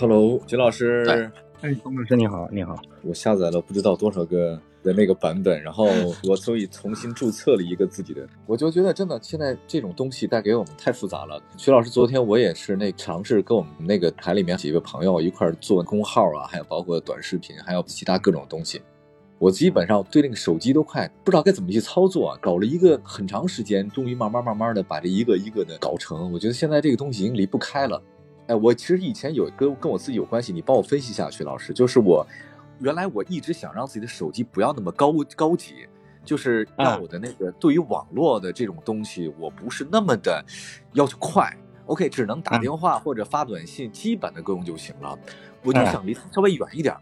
[0.00, 1.04] Hello，金老师。
[1.60, 2.76] 哎，龚老师你好，你好。
[3.02, 5.86] 我下载了不知道多少个的那个版本，然后
[6.28, 8.26] 我所以重新注册了一个自己的。
[8.44, 11.40] 我就觉得真的现在这种东西带给我们太复杂了。
[11.56, 18.82] 徐老师，昨天我也是那尝试跟我们那个台里面几个朋友一块做公号啊，还有包括短视频，还有其他各种东西。
[19.38, 26.32] 我基本上对那个手机都快不知道该怎么去操作，啊搞了一个很长时间，终于慢慢慢慢的把这一个一个的搞成。
[26.32, 28.02] 我觉得现在这个东西已经离不开了。
[28.46, 32.26] 哎，我其实以前有跟跟我自己有关系，你帮我分析一下，徐老师，就是我
[32.80, 35.86] 原来我一直想让自己的手机不要那么高高级，
[36.24, 40.44] 就是让我的那个对于网络的这种东西，我不是那么的
[40.92, 41.50] 要求快
[41.86, 45.18] ，OK，只能打电话或者发短信，基本的够用就行了。
[45.62, 46.94] 我就想离它稍微远一点，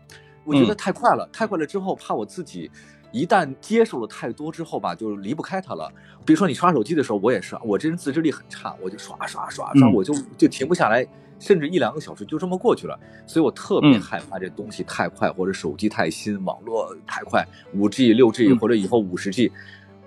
[0.44, 2.70] 我觉得太快了，太快了之后怕我自己
[3.10, 5.92] 一旦接受了太多之后吧，就离不开它了。
[6.24, 11.04] 比如说你刷手机的时候，我也是，我这人自制力很差，我就刷刷刷刷，我就就停不下来。
[11.42, 12.96] 甚至一两个小时就这么过去了，
[13.26, 17.44] 所以我特别害怕这东西太快，或者手机太新，网络太快，
[17.74, 19.50] 五 G、六 G 或者以后五十 G，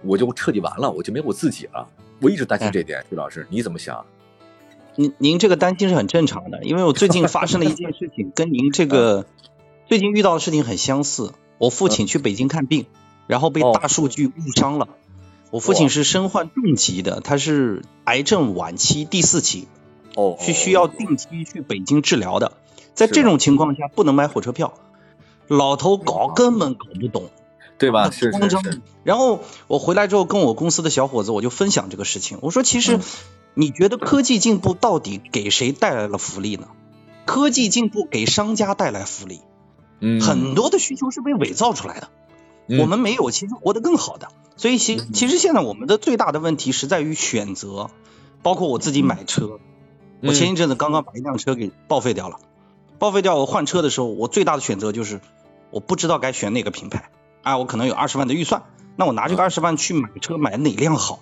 [0.02, 1.90] 我就彻底完了，我就没有我自己了。
[2.22, 4.06] 我一直担心这点，徐老师你怎么想？
[4.96, 9.26] 您您这个担心是很正常的，因为我最近发生了一件事情，跟您这个
[9.90, 11.34] 最近遇到的事情很相似。
[11.58, 12.86] 我父亲去北京看病，
[13.28, 14.88] 然后被大数据误伤了。
[15.52, 19.68] 我父亲是身患重疾的，他是癌症晚期第四期。
[20.16, 22.54] 哦，是需要定期去北京治疗的，
[22.94, 24.74] 在这种情况下不能买火车票，
[25.48, 27.30] 老头搞根本搞不懂，
[27.78, 28.10] 对吧？
[28.10, 28.82] 是是是。
[29.04, 33.00] 然后我回来之后跟我公司的小伙子我就分享这个事情，我说其实
[33.54, 36.68] 你觉得科技进步到底给谁带来了福利呢？
[37.26, 39.42] 科技进步给商家带来福利，
[40.00, 42.10] 嗯，很多的需求是被伪造出来的，
[42.80, 47.90] 我们没有其实活得更好的，所以其其实现在我们的最大的问题是在于选择，
[48.44, 49.60] 包括我自己买车。
[50.28, 52.40] 我前一阵子刚刚把一辆车给报废掉了，
[53.00, 55.22] 报废掉我换车的时候，我最大的选择就是
[55.70, 57.10] 我不知道该选哪个品牌
[57.44, 58.64] 啊，我可能有二十万的预算，
[58.96, 61.20] 那我拿这个二十万去买车，买哪辆好？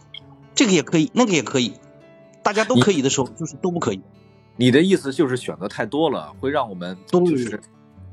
[0.56, 1.74] 这个也可以，那个也可以，
[2.44, 4.02] 大家都可以的时候，就是都不可以。
[4.56, 7.60] 你的意思就是选择太多了，会让我们都是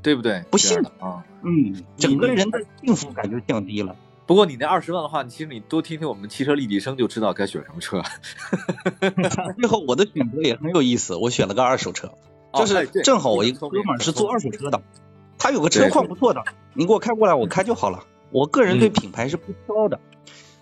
[0.01, 0.43] 对不对？
[0.49, 3.95] 不幸啊，嗯，整个人的幸福感就降低了。
[4.27, 8.01] 不过你那二十万的话，其实你多听听我们汽车立体声就知道该选什么车。
[9.59, 12.13] 最后我的选择也很有意思，我选了个二手车，
[12.53, 14.81] 就是正好我一个哥们是做二手车的，
[15.37, 16.43] 他有个车况不错的，
[16.73, 18.05] 你给我开过来我开就好了。
[18.31, 19.99] 我个人对品牌是不挑的，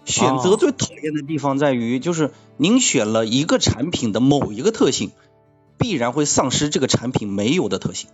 [0.03, 5.12] 选择最讨厌的地方在于，就是您选了一个产品的某一个特性，
[5.78, 8.09] 必然会丧失这个产品没有的特性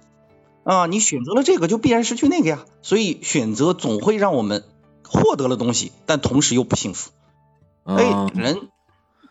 [0.66, 4.66] 啊，你选择了这个就必然失去那个呀，所以选择总会让我们。
[5.07, 7.11] 获得了东西，但同时又不幸福。
[7.83, 8.69] 哎，人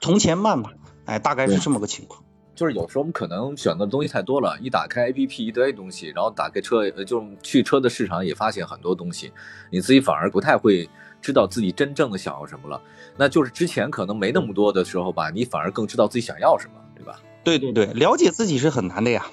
[0.01, 0.71] 从前慢嘛，
[1.05, 2.23] 哎，大概是这么个情况。
[2.55, 9.33] 就是有时候我们可能选择的东西太多了，一打开 APP 一堆东西，然后打开车，就去车的市场也发现很多东西，
[9.73, 10.89] 你自己反而不太会
[11.21, 12.81] 知道自己真正的想要什么了。
[13.17, 17.19] 那就是之前可能没那么多的时候吧，你反而更知道自己想要什么，对吧？
[17.43, 19.27] 对对对，了解自己是很难的呀。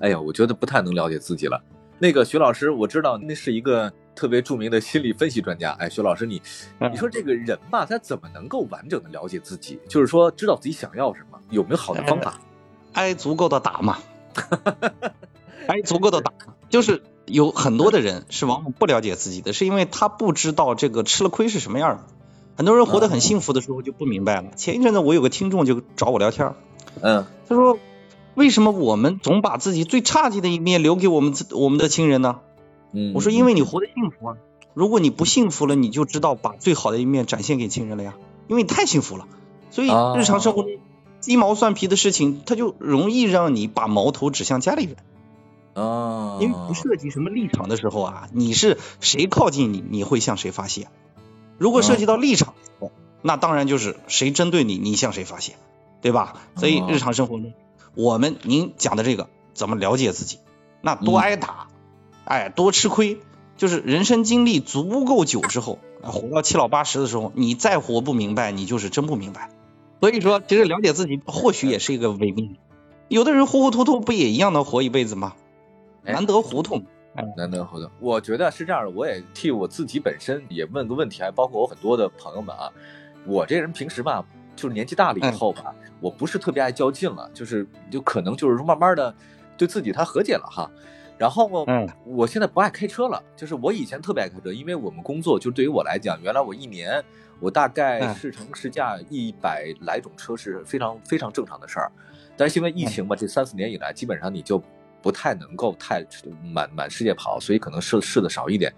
[0.00, 1.62] 哎呀，我觉得不太能了解自己了。
[2.00, 3.92] 那个徐老师，我知道那是一个。
[4.18, 6.42] 特别著名的心理分析专家，哎，徐老师，你
[6.90, 9.78] 你说这个人吧，他怎么能够完整的了解自己？
[9.88, 12.40] 就是说，知道自己想要什么，有没有好的方法？
[12.94, 13.98] 挨足够的打嘛，
[15.68, 16.32] 挨足够的打。
[16.68, 22.02] 就是有很多的人是往往不了解自己的，是因为他不知道这个吃了亏是什么样的。
[22.56, 24.50] 很多人活得很幸福的时候就不明白了。
[24.56, 26.54] 前一阵子我有个听众就找我聊天，
[27.02, 27.78] 嗯，他说
[28.34, 32.40] 为什么我们总把自己最差劲的一面留给我们自我们的亲人呢？
[32.92, 34.36] 嗯，我说，因为你活得幸福啊。
[34.74, 38.14] 如果你不幸福了，你就知道把最好的一面展现给亲人了呀。
[38.46, 39.26] 因为你太幸福了，
[39.70, 40.72] 所以日常生活中
[41.20, 44.96] 鸡毛蒜皮的事情，它就容易让你把矛头指向家里人。
[45.74, 50.88] 啊，因为不涉及什么立场的时候啊，你是谁靠近你，你会向谁发泄。
[51.58, 52.54] 如果涉及到立场，
[53.20, 55.56] 那当然就是谁针对你，你向谁发泄，
[56.00, 56.40] 对吧？
[56.56, 57.52] 所以日常生活中，
[57.94, 60.38] 我们您讲的这个怎么了解自己，
[60.80, 61.66] 那多挨打。
[62.28, 63.20] 哎，多吃亏，
[63.56, 69.48] 就是人生经历足够久之后，活到七老八十的时候，你再活不明白，你就是真不明白。
[70.00, 72.60] 所以说，其实了解自己或许也是一个伪命题。
[73.08, 75.32] 有的人糊糊涂涂不也一样能活一辈子吗？
[76.02, 76.82] 难得糊涂，
[77.34, 77.88] 难得糊涂。
[77.98, 82.70] 我觉得是这样的，我也替我自己本身也问个问题，还包括我很多的朋友们啊。
[83.24, 84.22] 我这人平时吧，
[84.54, 89.14] 就是年纪大了以后吧，我不是特别爱较劲了，就是就可能就是说慢慢的
[89.56, 90.70] 对自己他和解了哈。
[91.18, 93.22] 然后，嗯，我现在不爱开车了。
[93.36, 97.04] 就是我以前特别爱开车，因为我们工作，就对于我来讲，原来我一年
[97.40, 101.90] 我大概试乘试驾一百来种车是非常非常正常的事儿。
[102.36, 104.62] 但是因为疫情嘛，这三四年以来，基本上你就
[105.02, 106.06] 不太能够太
[106.40, 108.72] 满满世界跑，所以可能试试的少一点。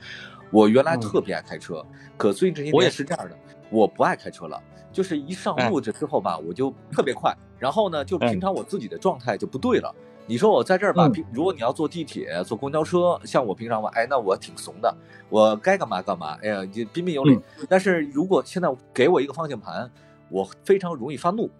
[0.50, 1.84] 我原来特别爱开车，
[2.16, 3.36] 可最近这些年我也是这样的，
[3.70, 4.58] 我不爱开车了，
[4.90, 9.94] 就是一上路这之后吧，我就特别快，然后呢，就平常我自己的状态就不对了。
[10.26, 14.96] 你说我在这儿吧，如果你要坐地铁、坐公交车，像我平常吧，哎，那我挺怂的，
[15.28, 17.36] 我该干嘛干嘛，哎呀，就彬彬有礼。
[17.68, 19.90] 但是如果现在给我一个方向盘，
[20.28, 21.50] 我非常容易发怒，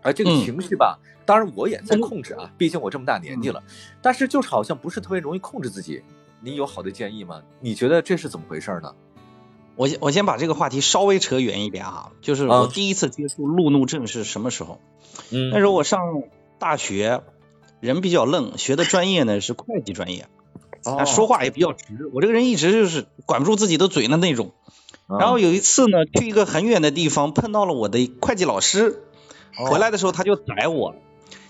[0.00, 0.96] 而这个情绪吧，
[1.26, 3.60] 当然我也在控制啊，毕竟我这么大年纪了，
[4.00, 6.04] 但是就是好像不是特别容易控制自己。
[6.40, 7.42] 你有好的建议吗？
[7.58, 8.94] 你觉得这是怎么回事呢？
[9.74, 14.78] 我先我先把这个话题稍微扯远一点啊，就是我第一次接触路怒症是什么时候？
[15.32, 16.22] 嗯，那时候我上
[16.60, 17.22] 大学。
[17.82, 20.28] 人比较愣，学的专业呢是会计专业，
[20.84, 22.08] 啊说话也比较直。
[22.14, 24.52] 我这个人一直就是管不住自己的嘴的那种。
[25.08, 29.02] 然后有一次呢，去一个很远的地方，碰到了我的会计老师，
[29.68, 30.94] 回来的时候他就宰我。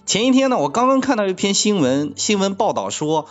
[0.06, 3.28] 前一天呢，我刚刚看到一篇新闻，新闻报道说，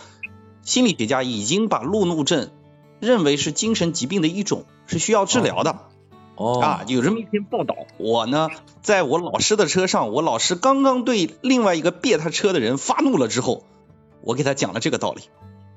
[0.62, 2.50] 心理学家已经把路怒症
[3.00, 5.80] 认为是精神疾病的一种，是需要治疗的。
[6.42, 7.76] 哦啊，有这么一篇报道。
[7.98, 8.48] 我呢，
[8.80, 13.62] 在我老师的车上，我老师刚刚对另外一个别他车的人发怒了之后，
[14.22, 15.22] 我给他讲了这个道理。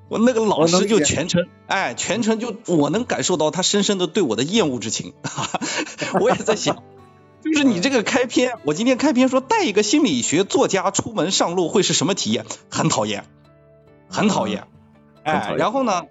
[0.07, 5.13] 我那个老师就全程，哎，全程就我能感受到他深深的对我的厌恶之情。
[6.21, 6.83] 我也在想，
[7.43, 12.45] 就是你这个开篇，我今天开篇说带一个心理学作家出门上路会是什么体验？
[12.69, 13.25] 很讨厌，
[14.09, 14.67] 很讨厌。
[15.23, 16.03] 哎，然后呢？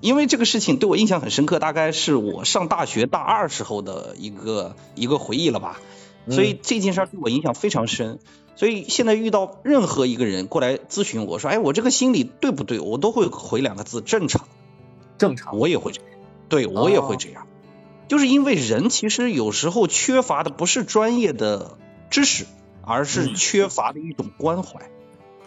[0.00, 5.80] 因为这个事情对我印象很深刻，大概是我上大学大二时候的一个一个回忆了吧，
[6.30, 8.18] 所以这件事对我影响非常深。
[8.54, 12.80] 所以现在遇到任何一个人过来咨询我说，哎，我这个心理对不对？
[12.80, 14.48] 我都会回两个字：正常。
[15.16, 16.10] 正常，我也会这样。
[16.48, 17.46] 对，我也会这样。
[18.08, 21.76] 就是因为人其实有时候缺乏的不是专业的
[22.10, 22.46] 知识，
[22.82, 24.90] 而是缺乏的一种关怀。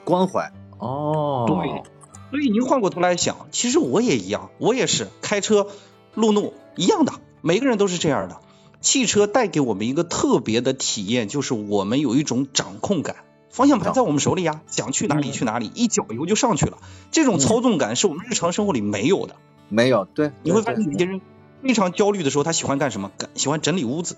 [0.06, 0.54] 关怀。
[0.78, 1.46] 哦。
[1.48, 1.84] 对。
[2.32, 5.68] 所以您换过头来想，其实我也一样，我也是开车
[6.16, 8.40] 路怒一样的，每个人都是这样的。
[8.80, 13.18] 汽车带给我们一个特别的体验，就是我们有一种掌控感，
[13.50, 16.78] 方向盘在我们手里呀，想去哪里去哪里，一脚油就上去了。
[17.12, 19.36] 这种操纵感是我们日常生活里没有的。
[19.70, 20.32] 没有，对。
[20.42, 21.22] 你会发现有些人
[21.62, 23.12] 非常焦虑的时候，他喜欢干什么？
[23.36, 24.16] 喜欢整理屋子，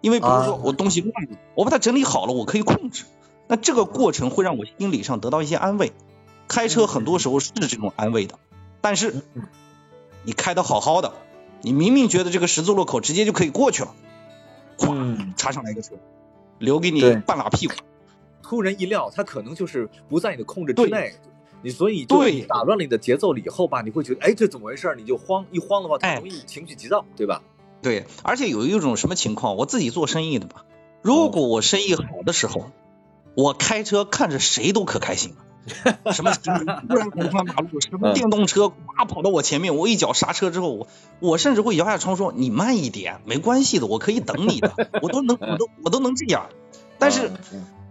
[0.00, 3.04] 因为比如说我东西乱了，我把它整理好了，我可以控制。
[3.46, 5.92] 那这个过程会让我心理上得到一些安慰。
[6.48, 8.38] 开车很多时候是这种安慰的，
[8.80, 9.14] 但是
[10.22, 11.14] 你开的好好的，
[11.62, 13.94] 你明明觉得这个十字路口直接就可以过去了，
[14.76, 15.94] 咵插上来一个车，
[16.58, 17.74] 留给你半拉屁股，
[18.42, 21.14] 突然一料，他可能就是不在你的控制之内，
[21.62, 24.94] 你所以就打乱了你的节奏了以后吧，你会觉得哎这怎么回事？
[24.96, 27.42] 你就慌，一慌的话，他容易情绪急躁，对吧？
[27.82, 30.64] 对，而且有一种什么情况，我自己做生意的吧，
[31.02, 32.70] 如果我生意好的时候，
[33.34, 35.36] 我开车看着谁都可开心了。
[36.12, 36.50] 什么突
[36.96, 40.86] 然横穿马路，什么电动车呱跑到我前面，我一脚刹车之后，我
[41.20, 46.48] 我甚至会摇下窗说你慢一点，没关系的，我可以等你的，我都能，我都我都能这样。
[46.98, 47.30] 但是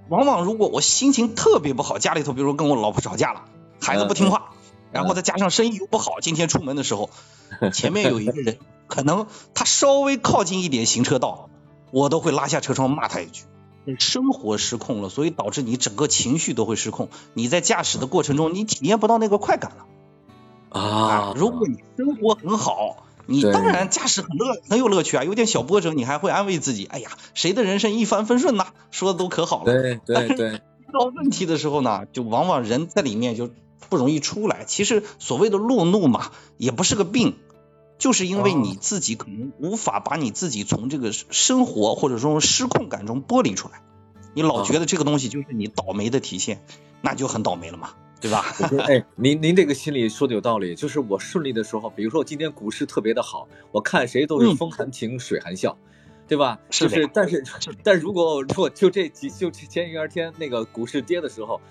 [0.09, 3.45] 往往如果我心情特别不好，家里头比如说跟我老婆吵架了，
[3.81, 4.51] 孩子不听话，
[4.91, 7.09] 然后再加上生意又不好，今天出门的时候，
[7.73, 11.49] 前面有一个人，可能他稍微靠近一点行车道，
[11.91, 13.43] 我都会拉下车窗骂他一句。
[13.99, 17.09] 生活失控了，所以导致你整个情绪都会失控。
[17.33, 21.33] 你在驾驶的过程中，你体验不到那个快感了啊！
[21.35, 25.23] 如果你生活很好，你当然驾驶很乐很有乐趣啊。
[25.23, 28.67] 有点小波折，你还会安慰自己：哎呀，谁的人生一帆风顺呐？
[28.91, 29.71] 说的都可好了。
[29.71, 30.61] 对对对。
[30.83, 33.49] 遇到问题的时候呢，就往往人在里面就
[33.89, 34.63] 不容易出来。
[34.65, 37.35] 其实所谓的路怒嘛，也不是个病。
[38.03, 43.81] 就是因为你自己可能无法把你自己从这个生活或者说失控感中剥离出来，
[44.33, 46.61] 你老觉得这个东西就是你倒霉的体现，
[46.99, 48.43] 那就很倒霉了嘛，对吧？
[48.89, 55.77] 哎，您您这个心里说的有道理，就是我顺利的时候，比如说我今天股市特别的好，我看谁都是风含情水含笑，
[56.27, 56.59] 对吧？
[56.71, 57.41] 是是，但是
[57.83, 61.61] 但如果如果就这几就前一二天那个股市跌的时候，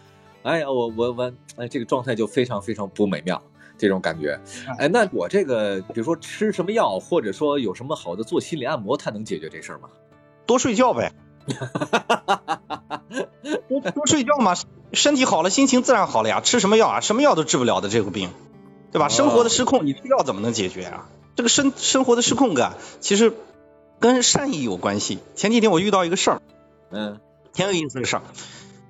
[0.45, 3.43] 哎呀，我我我哎，这个状态就非常非常不美妙。
[3.79, 4.39] 这种感觉，
[4.79, 9.89] 哎，那我这个，比如说吃什么药，或者说有什么好的做心理按摩，它能解决这事儿吗？
[10.47, 11.13] 多睡觉呗，
[13.69, 14.55] 多多睡觉嘛，
[14.93, 16.41] 身体好了，心情自然好了呀。
[16.41, 17.01] 吃什么药啊？
[17.01, 18.31] 什么药都治不了的这个病，
[18.91, 19.09] 对吧？
[19.09, 21.09] 生活的失控，你吃药怎么能解决啊？
[21.37, 23.33] 这个生生活的失控感，其实
[24.01, 25.19] 跟善意有关系。
[25.35, 26.43] 前几天我遇到一个事儿，
[26.91, 27.21] 嗯，
[27.53, 28.23] 挺有意思的事儿。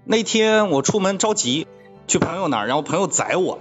[0.05, 1.69] 那天我出门着急
[2.09, 3.59] 去朋友那儿，然后朋友宰我。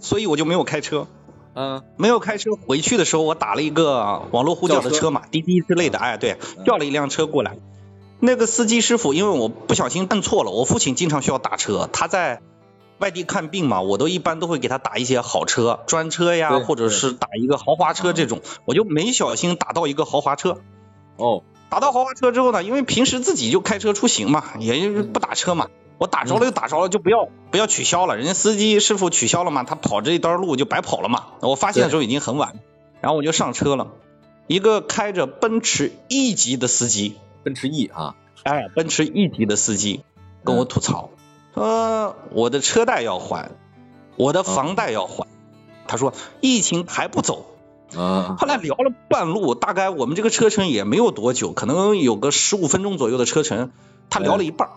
[0.00, 1.06] 所以我就没有开车，
[1.54, 7.58] 嗯，没有开车回去的时候，我打了一个网络呼叫的车嘛，滴滴之类的，哎，对，叫了一辆车过来。
[8.18, 12.42] 那个司机师傅，因为我不小心摁错了，我父亲经常需要打车，他在
[12.98, 20.58] 外地看病嘛，我都一般都会给他打一些好车，专车呀，或者是打一个豪华车这种，我就没小心打到一个豪华车。
[21.16, 25.68] 哦，打到豪华车之后呢，因为平时自己就开车出行嘛，也就是不打车嘛，
[26.00, 31.26] 我打着了就打着了，就不要不要取消了，人家司机师傅取消了嘛，他跑这一段路就白跑了嘛。
[31.40, 32.54] 我发现的时候已经很晚，
[33.02, 33.88] 然后我就上车了，
[34.46, 38.14] 一个开着奔驰 E 级的司机，奔驰 E 啊，
[38.44, 40.02] 哎，奔驰 E 级的司机
[40.42, 41.10] 跟我吐槽。
[41.52, 43.50] 说我的车贷要还，
[44.16, 45.26] 我的房贷要还。
[45.86, 47.44] 他说疫情还不走。
[47.94, 48.36] 啊。
[48.38, 53.70] 后来聊了半路，大概我们这个车程也没有多久，可能有个十五分钟左右的车程。
[54.08, 54.70] 他聊了一半，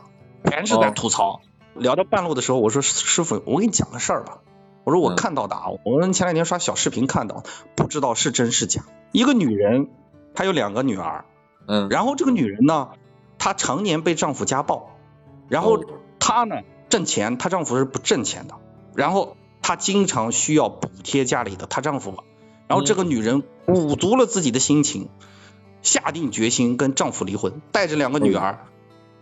[0.45, 1.41] 全是在吐槽。
[1.75, 4.39] 聊到半路的时候，我说师傅，我给你讲个事儿吧。
[4.83, 7.43] 我说我看到的啊，我们前两天刷小视频看到，
[7.75, 8.83] 不知道是真是假。
[9.11, 9.89] 一个女人，
[10.35, 11.25] 她有两个女儿。
[11.67, 11.89] 嗯。
[11.89, 12.89] 然后这个女人呢，
[13.37, 14.91] 她常年被丈夫家暴，
[15.49, 15.83] 然后。
[16.25, 18.55] 她呢挣钱，她丈夫是不挣钱的，
[18.95, 22.23] 然后她经常需要补贴家里的她丈夫，
[22.69, 25.09] 然后这个女人鼓足了自己的心情，
[25.81, 28.59] 下定决心跟丈夫离婚，带着两个女儿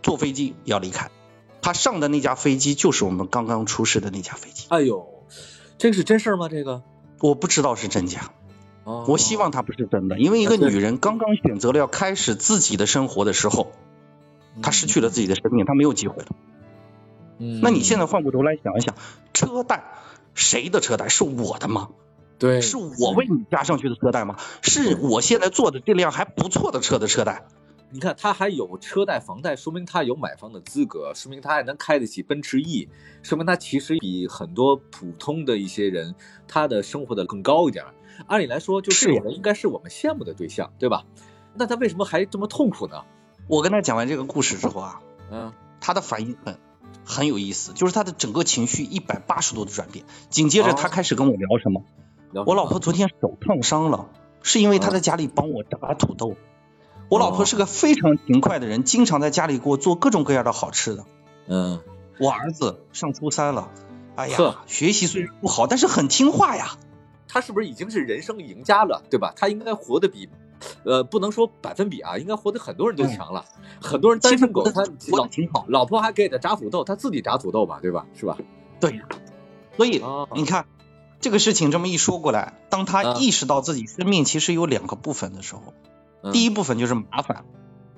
[0.02, 1.10] 坐飞机要离开。
[1.60, 4.66] 他上的那架飞机就是我们刚刚出事的那架飞机。
[4.68, 5.06] 哎呦，
[5.78, 6.48] 这个是真事吗？
[6.48, 6.82] 这个
[7.20, 8.32] 我不知道是真假，
[8.84, 13.70] 我希望它不是真的，因为一个女人刚刚选择了要开始自己的生活的时候，
[14.60, 16.28] 她失去了自己的生命，她没有机会了。
[17.62, 18.96] 那你现在换过头来想一想，
[19.32, 19.84] 车贷
[20.34, 21.90] 谁的车贷是我的吗？
[22.40, 24.36] 对，是我为你加上去的车贷吗？
[24.62, 27.46] 是我现在坐的这辆还不错的车的车贷。
[27.92, 32.88] 你看他还有车贷、房贷，说明他有买房的资格，说明他还能开得起奔驰 E，
[33.22, 36.14] 说明他其实比很多普通的一些人，
[36.48, 37.84] 他的生活的更高一点。
[38.26, 41.04] 按理来说，就这种人应该是我们羡慕的对象，对吧？
[41.54, 43.04] 那他为什么还这么痛苦呢？
[43.46, 46.58] 我跟他讲完这个故事之后啊，嗯，他的反应很。
[47.04, 50.04] 很有意思，就是他的整个情绪一百八十度的转变。
[50.28, 51.82] 紧接着他开始跟我聊什么？
[52.46, 54.10] 我老婆昨天手烫伤了，
[54.42, 56.36] 是因为她在家里帮我炸土豆。
[57.12, 61.04] 我老婆是个非常勤快的人，经常在家里给我做各种各样的好吃的。
[61.46, 61.78] 嗯，
[62.18, 63.68] 我儿子上初三了，
[64.16, 66.78] 哎呀，学习虽然不好，但是很听话呀。
[67.28, 69.34] 他是不是已经是人生赢家了，对吧？
[69.36, 70.30] 他应该活得比。
[70.84, 73.44] 呃，不能说百分比啊，应该活得很多人都强了。
[73.78, 74.82] 很多人单身狗，他
[75.14, 78.06] 老挺好，老婆还给他炸土豆，他自己炸土豆吧，对吧？
[78.18, 78.38] 是吧？
[78.80, 79.02] 对。
[79.76, 80.02] 所以
[80.34, 80.64] 你看
[81.20, 85.74] 这个事情这么一说过来，当他意识到自己生命其实有两个部分的时候，
[86.30, 87.44] 第一部分就是麻烦，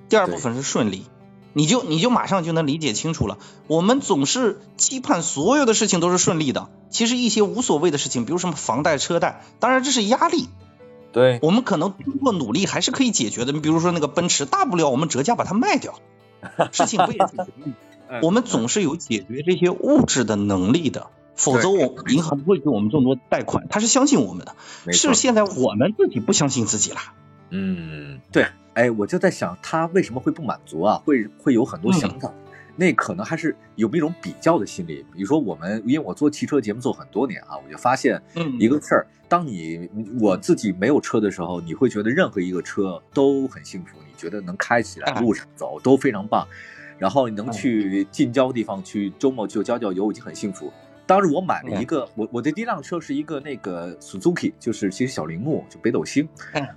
[0.09, 1.05] 第二部分是顺利，
[1.53, 3.37] 你就你就马上就能理解清楚了。
[3.67, 10.47] 我们总是期盼所有的事情都是顺利的，其实一些无所谓的事情，比如什么房贷、车贷，当然这是压力。
[11.13, 13.53] 对，我们可能通过努力还是可以解决的。
[13.53, 15.99] 你比如说那个奔驰，大不了我们折价把它卖掉，
[16.73, 17.43] 事情不也解决
[18.09, 18.19] 了？
[18.21, 24.55] 我们总是有解决这些物质的能力的，否则我银行不会给我们这么多贷款，他是相信我们的。
[24.91, 26.99] 是现在我们自己不相信自己了。
[27.49, 31.01] 嗯，对，哎，我就在想他为什么会不满足啊？
[31.05, 32.33] 会会有很多想法。
[32.77, 38.21] 那可能还是有一种比较的心理，比如说我们，因为我做汽车节目做很多年啊，我就发现
[38.59, 46.45] 一个事儿：当你我自己没有车的时候，你会觉得任何一个车都很幸福，你觉得能开起来路上走都非常棒，
[46.97, 50.73] 然后你能去近郊地方去周末去郊郊游已经很幸福。
[51.07, 56.27] 当时我买了一个，我我的第一辆车是一个那个 Suzuki，就是其实小铃木，就北斗星。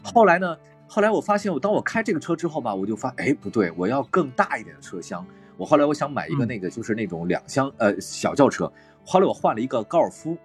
[0.02, 0.56] 后来呢，
[0.86, 5.24] 后来我发现我当我开这个车之后吧，我就发哎不对，我要更大一点的车厢。
[5.56, 8.70] 我后来我想买一个那个就是那种两厢呃小轿车，
[9.04, 10.36] 后来我换了一个高尔夫，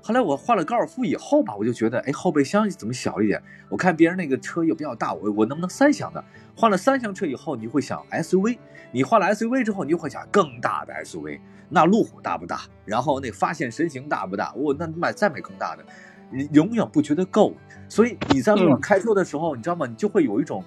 [0.00, 3.42] 后来我换了高尔夫以后吧，我就觉得哎后备箱怎么小一点？
[3.68, 6.24] 我看别人那个车又比较大，我我能不能三厢的？
[6.56, 8.58] 换了三厢车以后，你会想 SUV，
[8.90, 12.60] 你换了 SUV 之后，你就会想更大的 SUV，那路虎大不大？
[12.84, 14.52] 然后那发现神行大不大？
[14.54, 15.84] 我那买再买更大的，
[16.30, 17.54] 你永远不觉得够，
[17.88, 19.86] 所以你在路上开车的时候，你知道吗？
[19.86, 20.64] 你就会有一种。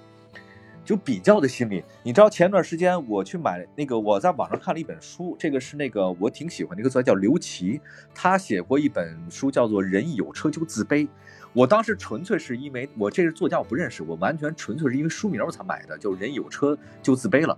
[0.83, 7.79] 就比较的心理，你知道前段时间我去买那个，我在网上看了一本书，这个是那个我挺喜欢的一个作家叫刘琦，
[8.13, 11.05] 他写过一本书叫做《人有车就自卑》，
[11.53, 17.57] 我当时纯粹是因为我这个作家我不认识，我完全纯粹是因为书名我才买的，就人有车就自卑了。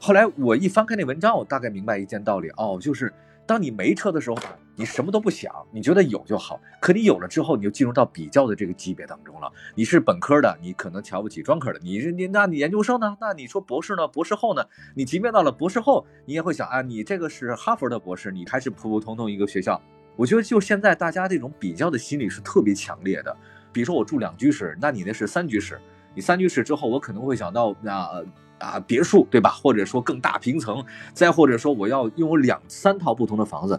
[0.00, 3.12] 后来我一翻开那文章，我大概明白一件道理，哦，就是。
[3.46, 4.38] 当你没车的时候，
[4.76, 6.60] 你什么都不想，你觉得有就好。
[6.80, 9.50] 可你有了之后，你就进入到比较的这个级别当中了。
[9.74, 11.78] 你是本科的，你可能瞧不起专科的。
[11.82, 13.16] 你你，那你研究生呢？
[13.20, 14.06] 那你说博士呢？
[14.08, 14.64] 博士后呢？
[14.94, 19.80] 你即便到了博士后，你也会想啊，你这个是哈佛的博士，你还是普普通通一个学校。
[20.16, 23.36] 我觉得就现在大家这种比较的心理是特别强烈的。
[23.72, 25.80] 比如说我住两居室，那你那是三居室，
[26.14, 28.24] 你三居室之后，我可能会想到那。
[28.60, 29.50] 啊，别墅对吧？
[29.50, 33.78] 或者说更大平层，再或者说我要拥有两三套不同的房子。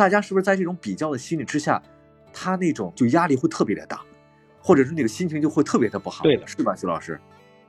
[0.00, 1.82] 大家是不是在这种比较的心理之下，
[2.32, 4.00] 他那种就压力会特别的大，
[4.58, 7.20] 或者是那个心情就会特别的不好，对的，是吧，徐老师？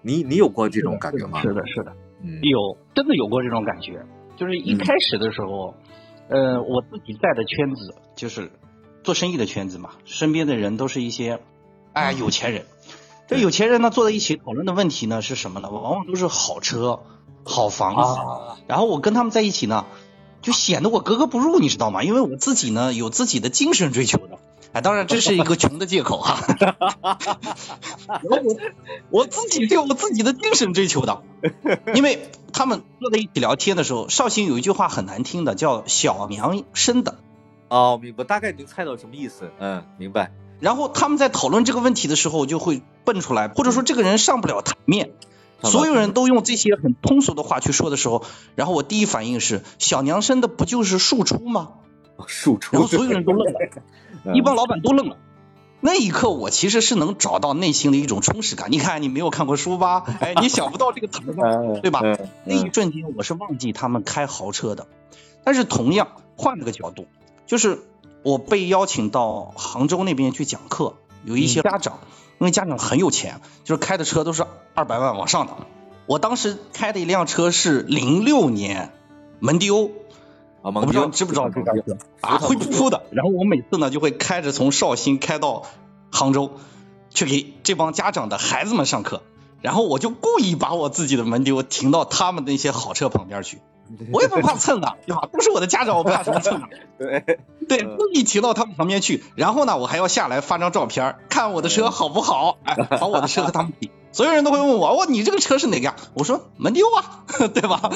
[0.01, 1.41] 你你有过这种感觉吗？
[1.41, 1.93] 是的，是的，
[2.43, 4.01] 有，真的有过这种感觉。
[4.37, 5.75] 就是一开始的时候，
[6.29, 8.49] 呃，我自己在的圈子就是
[9.03, 11.37] 做生意的圈子嘛，身边的人都是一些
[11.91, 12.63] 哎有钱人。
[13.27, 15.69] 这有钱人呢坐在一起讨论的问题呢是什么呢？
[15.69, 17.01] 往往都是好车、
[17.43, 18.61] 好房子。
[18.67, 19.85] 然后我跟他们在一起呢，
[20.41, 22.03] 就显得我格格不入，你知道吗？
[22.03, 24.39] 因为我自己呢有自己的精神追求的。
[24.73, 26.39] 哎，当然这是一个穷的借口哈。
[28.23, 28.39] 我
[29.09, 31.23] 我自己对我自己的精神追求的，
[31.93, 37.19] 因为他们坐在一起聊天的时候，绍兴有一句话很难听的，叫“小娘生的”。
[37.67, 39.51] 哦，明白，大概能猜到什么意思。
[39.59, 40.31] 嗯，明白。
[40.61, 45.11] 然后他们在讨论这个问题的时候，就会蹦出来，或者说这个人上不了台面，
[45.63, 48.23] 所有人都用这些很通俗的话去说的时候，
[48.55, 51.73] 然后我第一反应是“小娘生的”，不就是庶出吗？
[52.27, 52.75] 庶出。
[52.75, 53.59] 然后所有人都愣了。
[54.35, 55.17] 一帮老板都愣了，
[55.79, 58.71] 那一刻我其实是能找到内心的一种充实感。
[58.71, 60.03] 你看，你没有看过书吧？
[60.21, 61.21] 哎，你想不到这个词
[61.81, 62.01] 对吧？
[62.45, 64.87] 那一瞬间我是忘记他们开豪车的。
[65.43, 67.07] 但是同样换了个角度，
[67.47, 67.79] 就是
[68.23, 71.99] 我被邀请到杭州那边去讲课，有一些家长，
[72.39, 75.53] 因为家长很有钱，就是开的车都是二百万往上的。
[76.05, 78.91] 我当时开的一辆车是零六年
[79.39, 79.91] 蒙迪欧。
[80.61, 83.01] 啊，我不知道知不知道这辆车啊，灰扑扑的。
[83.11, 85.63] 然后我每次呢就会开着从绍兴开到
[86.11, 86.51] 杭州，
[87.09, 89.23] 去给这帮家长的孩子们上课。
[89.61, 93.59] 然后我就故意把我自己的门丢停到他们那些好车旁边去，
[94.11, 95.29] 我也不怕蹭啊，对吧？
[95.31, 96.69] 都是我的家长，我怕什么蹭啊？
[96.97, 97.23] 对
[97.67, 99.23] 对，故意停到他们旁边去。
[99.35, 102.57] 然后呢，我还要下来发张照片，看我的车好不好？
[102.63, 103.91] 哎，把我的车和他们比。
[104.13, 105.95] 所有人都会问我，哇，你这个车是哪个呀？
[106.13, 107.89] 我说门丢啊， 对吧？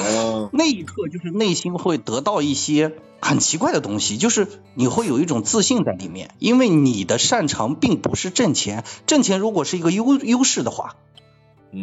[0.52, 10.96] 那一刻就是内心会得到一些很奇怪的东西，就是你会有一种自信在里面，因为你的擅长并不是挣钱，挣钱如果是一个优优势的话，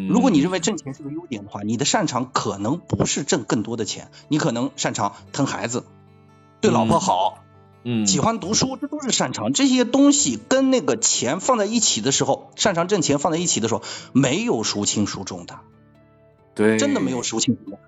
[0.09, 5.85] 如果你认为挣钱是个优点的话，你的擅长可能不是挣更多的钱，你可能擅长疼孩子，
[6.61, 7.39] 对老婆好。
[7.85, 9.51] 嗯，喜欢读书，这都是擅长。
[9.51, 13.81] 这些东西跟那个钱放在一起的时候，擅长挣钱放在一起的时候，
[14.13, 15.59] 没有孰轻孰重的。
[16.55, 17.79] 对，真的没有孰轻孰重。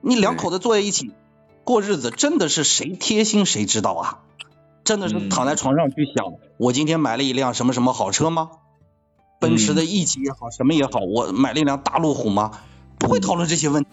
[0.00, 1.12] 你两口子坐在一起
[1.64, 4.20] 过日子，真的是谁贴心谁知道啊？
[4.84, 8.50] 真的是躺在床上去想，我今天买了一辆什么什么好车吗？
[9.42, 12.52] 奔驰的 E 级也好，什么也好，我买了一辆大路虎吗？
[12.98, 13.90] 不会讨论这些问题。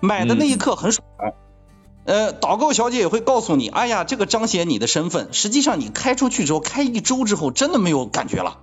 [0.00, 1.04] 买的那一刻很爽。
[2.04, 5.28] 呃，导购小姐也会告诉你，哎呀，这个彰显你的身份。
[5.32, 8.60] 实际上，你开出去之后，开一周之后，真的没有感觉了。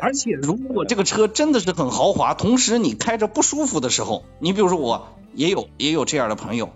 [0.00, 6.70] 而且，如果这个车真的是很豪华，同时你开着不舒服的时候，你比如说我也有也有这样的朋友，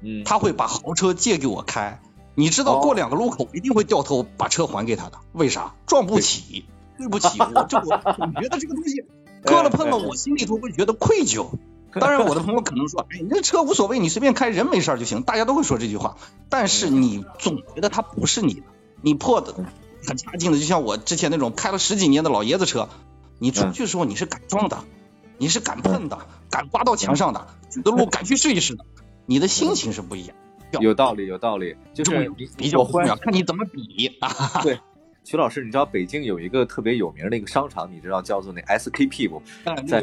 [0.00, 2.00] 嗯，他会把豪车借给我开。
[2.34, 5.18] 你知道，过两个路口一定会掉头把车还给他的。
[5.32, 5.74] 为啥？
[5.86, 6.64] 撞不起，
[7.02, 9.04] 对不起，我这我总觉得这个东西
[9.42, 11.50] 磕了碰了，我心里头会觉得愧疚。
[11.98, 15.22] 当然，我的朋友可能说，哎，你这车无所谓，你随便开，人没事就行。
[15.22, 16.16] 大家都会说这句话，
[16.48, 18.62] 但是你总觉得它不是你的，
[19.02, 19.52] 你破的
[20.06, 22.88] 很差劲的，就像我之前那种开了十几年的老爷子车，
[23.40, 24.84] 你出去的时候你是敢撞的，
[25.38, 26.18] 你是敢碰的，
[26.50, 27.48] 敢刮到墙上的，
[27.82, 28.84] 的路敢去试一试的，
[29.26, 30.36] 你的心情是不一样。
[30.80, 34.32] 有道理，有道理，就是比较重要，看你怎么比啊。
[34.62, 34.78] 对。
[35.24, 39.42] 徐老师，你知道北京有一个特别有名的一个商场，你知道叫做那 SKP 不？
[39.86, 40.02] 在，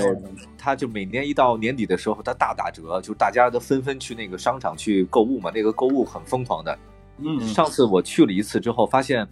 [0.57, 6.79] 他就每年一到年底的时候，他大打折，就大家都纷纷去那个商场去购物嘛，那个购物很疯狂的。
[7.17, 9.27] 嗯，上次我去了一次之后，发现。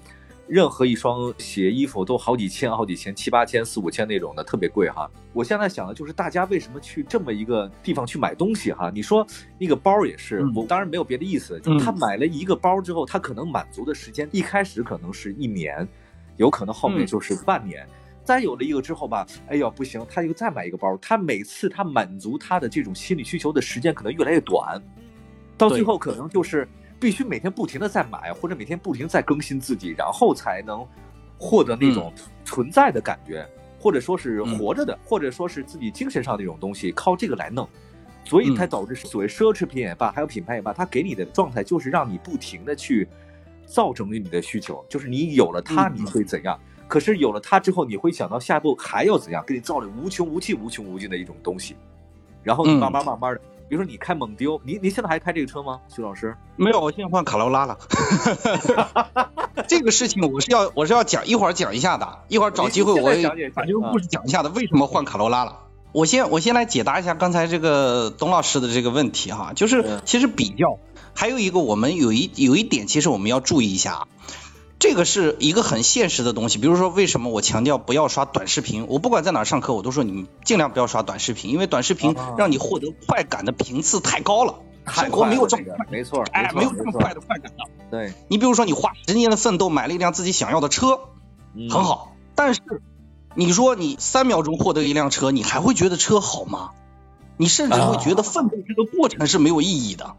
[0.47, 5.09] 任何一双鞋衣服都好几千、好几千、七八千、四五千那种的，特别贵哈。
[5.33, 8.89] 我现在想的就是，大家为什么去这么一个地方去买东西哈？
[8.93, 9.27] 你说
[9.59, 15.87] 那个包也是，我当然没有别的意思，就他买了一个包之后，他可能满足的时间一开始可能是一年，
[16.37, 17.85] 有可能后面就是半年。
[18.23, 24.81] 再有了一个之后吧，哎呦不行，他又再买一个包，他每次他满足他的这种心理需求的时间可能越来越短，
[25.57, 26.67] 到最后可能就是。
[26.99, 30.85] 必须每天不停的在买，或者每天不停在更新自己，然后才能
[31.37, 32.11] 获得那种
[32.43, 33.47] 存在的感觉，
[33.79, 37.67] 或者说是活着的，或者说是自己精神上的一种东西，靠这个来弄，
[38.23, 43.07] 所以才导致所谓奢侈品也罢，还有品牌也罢，它给你的状态就是让你不停的去
[43.65, 51.75] 造成你的需求，就是你有了它你会怎样，可是有了它之后，你会想到下一步还要怎样，给你造了无穷无尽、无穷无尽的一种东西，
[52.41, 53.41] 然后你慢慢慢慢的。
[53.69, 56.35] 比如说你开蒙迪欧，你你现在还开这个车吗，徐老师？
[56.55, 57.77] 没有，我现在换卡罗拉了。
[59.67, 63.01] 这个事情我是要我是要讲一会儿讲一下的，一会儿找机会我
[63.53, 65.59] 把这个故事讲一下的，为什么换卡罗拉了？
[65.91, 70.77] 我先我先来解答一下刚才这个董老师的这个问题哈，就是其实比较
[71.13, 74.07] 还有一个我们有一有一点，其实我们要注意一下，
[74.79, 76.57] 这个是一个很现实的东西。
[76.57, 78.87] 比如说为什么我强调不要刷短视频？
[78.87, 84.55] 我不管在哪上课，我都说你尽量不要刷短视频，因为短视频让你获得快感的频次太高了，
[84.87, 87.63] 生活没有这么快，没错，哎，没有这么快的快感的。
[87.89, 90.99] 对，你比如说你花十年的奋斗买了一辆自己想要的车，
[91.69, 92.61] 很好，但是。
[93.39, 96.71] 你说你三秒钟获得一辆车，你还会觉得车好吗？
[97.37, 100.15] 你甚至会觉得奋斗这个过程是没有意义的。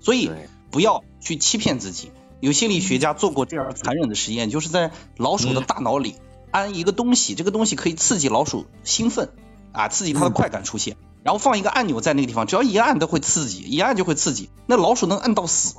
[0.00, 0.32] 所以
[0.72, 2.10] 不要去欺骗自己。
[2.40, 6.16] 有心理学家做过这样残忍的实验，就是在老鼠的大脑里
[6.50, 9.30] 安一个东西，这个东西可以刺激老鼠兴奋
[9.72, 10.96] 啊，刺激它的快感出现。
[11.22, 14.48] 然后放一个按钮在那个地方，只要一按都会刺激，一按就会刺激。
[14.66, 15.74] 那老鼠能按到死。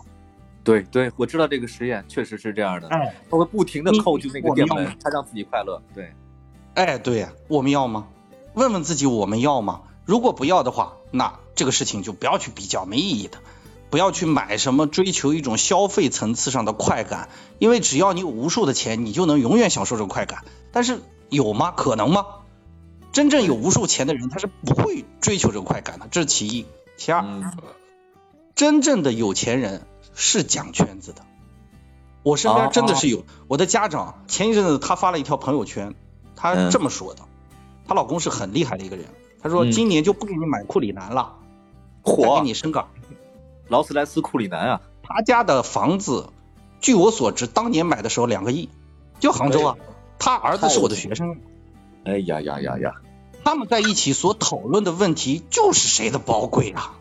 [0.64, 2.90] 对对，我知道这个实验确实是这样的。
[2.90, 5.82] 哎，它会不停的扣住那个电门，它让自己快乐。
[5.96, 6.12] 对。
[6.74, 8.08] 哎，对，我们要吗？
[8.54, 9.84] 问问自己，我们要吗？
[10.04, 13.38] 如果不要的话，那这个事情就不要去比较，没意义的。
[13.90, 20.44] 不要去买什么，追求一种消费层次上的快感，因为只要你有无数的钱，你就能永远享受这个快感。
[20.72, 21.72] 但是有吗？
[21.72, 22.26] 可能吗？
[23.12, 26.66] 真正有无数钱的人，他是不会追求这个快感的，这是其一。
[26.98, 27.24] 其二，
[28.56, 31.22] 真正的有钱人是讲圈子的。
[32.24, 35.96] 我身边真的是有，我的家长前一阵子他发了一条朋友圈。
[36.36, 37.22] 她这么说的，
[37.88, 39.06] 她老公是很厉害的一个人。
[39.42, 41.38] 他说今年就不给你买库里南了，
[42.04, 42.86] 火给你生个
[43.70, 44.82] 劳斯莱斯库里南啊。
[45.04, 46.30] 他家的房子，
[46.82, 48.70] 据我所知，当年买的时候两个亿，
[49.20, 49.78] 就杭州啊。
[50.20, 51.38] 他儿子是我的学生。
[52.04, 52.96] 哎呀呀呀呀！
[53.44, 56.96] 他们在一起所讨论的问题就是谁的包贵啊？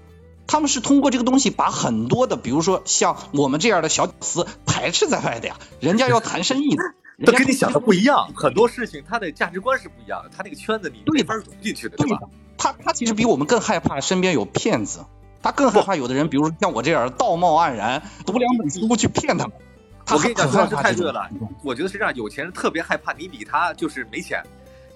[0.46, 5.56] 他们是通过这个东西把很多的，比如说像我们这样的小屌丝排斥在外的呀。
[5.80, 6.82] 人家要谈生意的。
[7.24, 12.20] 他跟你想的不一样，很多事情他的价值观是不一样的，他那个圈子你没法融进去的，对吧？
[12.58, 15.06] 他他其实比我们更害怕身边有骗子，
[15.46, 19.56] 他更害怕有的人，比如说像我这样道貌岸然，读两本书去骗他们。
[20.10, 21.30] 我跟你讲，说的太对了。
[21.62, 24.42] 我觉得是这样，有钱人特别害怕你比他就是没钱，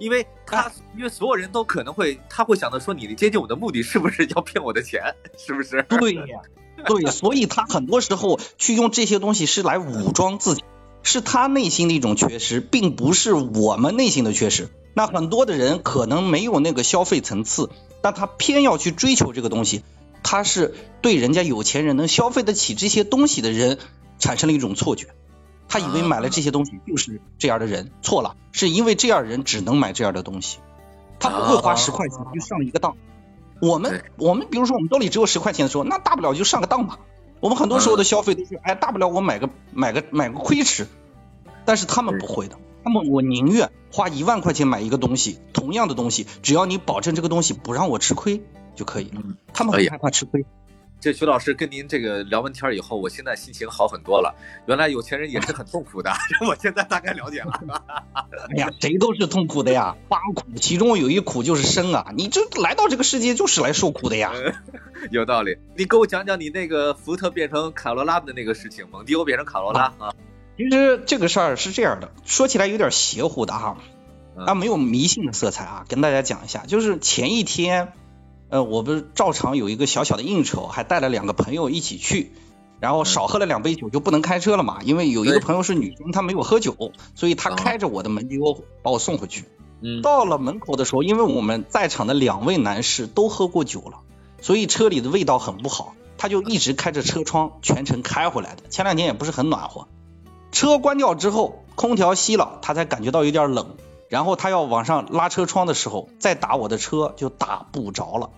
[0.01, 5.85] 因为他因为所有人都可能会，他会想到说你的接近我的目的是不是要骗我的钱， 是不是？
[5.85, 6.25] 对呀，
[6.85, 10.65] 对，所以他很多时候去用这些东西是来武装自己。
[11.03, 14.69] 是他内心的一种缺失，并不是我们内心的缺失。
[14.93, 17.71] 那很多的人可能没有那个消费层次，
[18.03, 19.83] 但他偏要去追求这个东西，
[20.23, 23.79] 他是对人家有钱人能消费得起这些东西的人
[24.19, 25.09] 产生了一种错觉，
[25.69, 30.59] 他以为买了这些东西就是这样的人，错了，是因为这样人只能买这样的东西，
[31.19, 32.97] 他不会花十块钱就上一个当。
[33.61, 36.99] 我们我们比如说我们兜里只有十块钱的时候，那大不了就上个当吧。
[37.41, 40.87] 我们很多时候的消费都是，哎，大不了我买个买个买个亏吃，
[41.65, 48.43] 但是他们不会的，他们我宁愿花一万块钱买一个东西，同样的东西，只要你保证这个东西不让我吃亏
[48.81, 49.21] 就可以了。
[49.53, 50.43] 他们很害怕吃亏。
[50.99, 54.35] 这徐老师跟您这个聊完天以后，我现在心情好很多了。
[54.67, 56.11] 原来有钱人也是很痛苦的，
[56.49, 57.53] 我现在大概了解了。
[58.51, 62.13] 哎呀，谁都是痛苦的呀，八苦其中有一苦就是生啊！
[62.15, 64.33] 你这来到这个世界就是来受苦的呀。
[65.11, 70.15] 有道理，你给我讲讲你那个福特变成卡罗拉的那个事情，蒙迪欧变成卡罗拉啊。
[70.57, 73.79] 其实这个事儿是这样的，说起来有点邪乎的哈，
[74.37, 77.95] 啊，没有迷信的色彩啊，跟大家讲一下，就是前一天。
[78.51, 82.33] 呃，我不是照常有一个小小的应酬，还带了两个朋友一起去，
[82.81, 86.75] 然后少喝了两杯酒就不能开车了嘛，因为有一个朋友是女生，她没有喝酒，
[87.15, 89.45] 所以她开着我的门迪欧把我送回去。
[89.83, 94.01] 嗯，到了门口的时候，因为我们在场的两位男士都喝过酒了，
[94.43, 98.65] 所以车里的味道很不好，他就一直开着车窗全程开回来的。
[98.69, 99.87] 前两天也不是很暖和，
[100.51, 103.77] 车关掉之后，空调熄了，他才感觉到有点冷，
[104.09, 108.31] 然后他要往上拉车窗的时候，再打我的车就打不着了。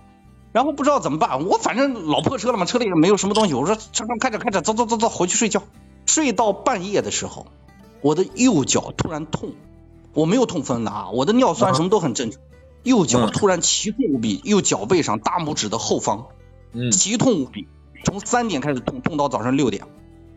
[0.52, 3.54] 然后不知道怎么办，我反正老破车了嘛，车里也没有什么东西。
[3.54, 5.62] 我说车窗开着开着，走走走走，回去睡觉。
[6.04, 7.46] 睡到半夜的时候，
[8.00, 9.52] 我的右脚突然痛，
[10.12, 12.40] 我没有痛风的啊，我的尿酸什么都很正常。
[12.82, 16.26] 右脚突然奇痛无比，右脚背上大拇指的后方，
[16.72, 17.66] 嗯奇痛无比，
[18.04, 19.84] 从三点开始痛，痛到早上六点。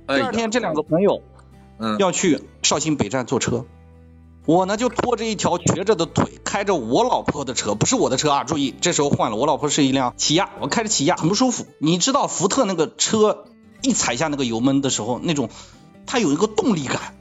[0.08, 1.23] 第二天这两个朋友
[1.99, 3.65] 要去绍兴北站坐车。
[4.45, 8.43] 我呢就拖着一条瘸着的腿，开着我老婆的车，不是我的车啊！
[8.43, 11.65] 注意，这时候换了，我老婆是一辆起亚，我开着起亚很不舒服。
[11.79, 13.45] 你知道福特那个车
[13.81, 15.49] 一踩下那个油门的时候，那种
[16.05, 17.15] 它有一个动力感，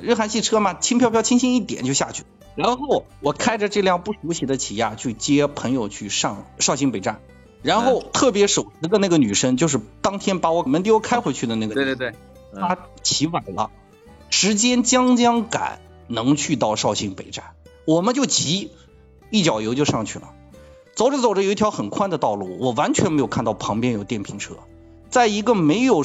[0.00, 2.24] 日韩系车嘛，轻飘飘，轻轻一点就下去。
[2.54, 7.20] 然后我开着这辆不熟悉的起亚去接朋友去上绍兴北站，
[7.62, 12.14] 然后特别守时的那个女生，就是当天把我门丢开回去的那个，对对对，
[12.54, 13.70] 她起晚了，
[14.30, 15.80] 时间将将赶。
[16.06, 18.70] 能去到绍兴北站，我们就急，
[19.30, 20.32] 一脚油就上去了。
[20.94, 24.56] 走着走着有一条很宽的道路，我完全没有看到旁边有电瓶车，
[25.10, 26.04] 在一个没有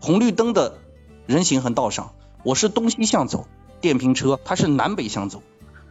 [0.00, 0.78] 红绿灯的
[1.26, 3.46] 人行横道上，我是东西向走，
[3.80, 5.42] 电瓶车它是南北向走，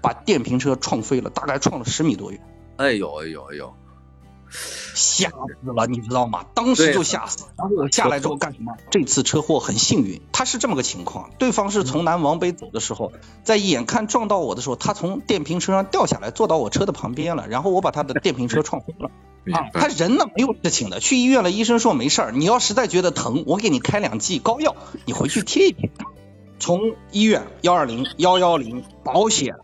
[0.01, 2.41] 把电瓶车撞飞了，大概撞了十米多远。
[2.77, 3.73] 哎呦哎呦哎呦！
[4.49, 5.35] 吓死
[5.75, 6.45] 了，你知道吗？
[6.53, 7.45] 当时就吓死。
[7.57, 8.75] 然后我下来之后干什么？
[8.89, 13.11] 这次车祸很幸运，他是这么个情况：对方是从南往北走的时候，
[13.43, 17.47] 在眼看撞到我的时候，他从电瓶车上掉下来，坐到我车的旁边了。
[17.47, 19.11] 然后我把他的电瓶车撞红了。
[19.53, 22.31] 啊，他人呢没有事情的，去医院了，医生说没事儿。
[22.31, 25.89] 你要实在觉得疼，我给你开两剂膏药，你回去贴一贴。
[26.59, 29.55] 从医院幺二零幺幺零保险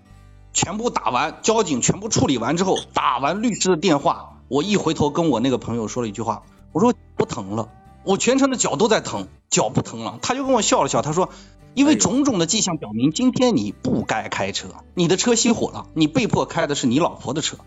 [0.53, 4.34] 全部打完，交警全部处理完之后，打完律师的电话。
[4.47, 7.69] 我一回头跟我那个朋友说了一句话，我说不疼了，
[8.03, 10.19] 我全程的脚都在疼，脚不疼了。
[10.21, 11.29] 他就跟我笑了笑，他说，
[11.73, 17.57] 因为种种的迹象表明，今天你不该开车，你的车熄火了，你被迫开的是你老婆的车，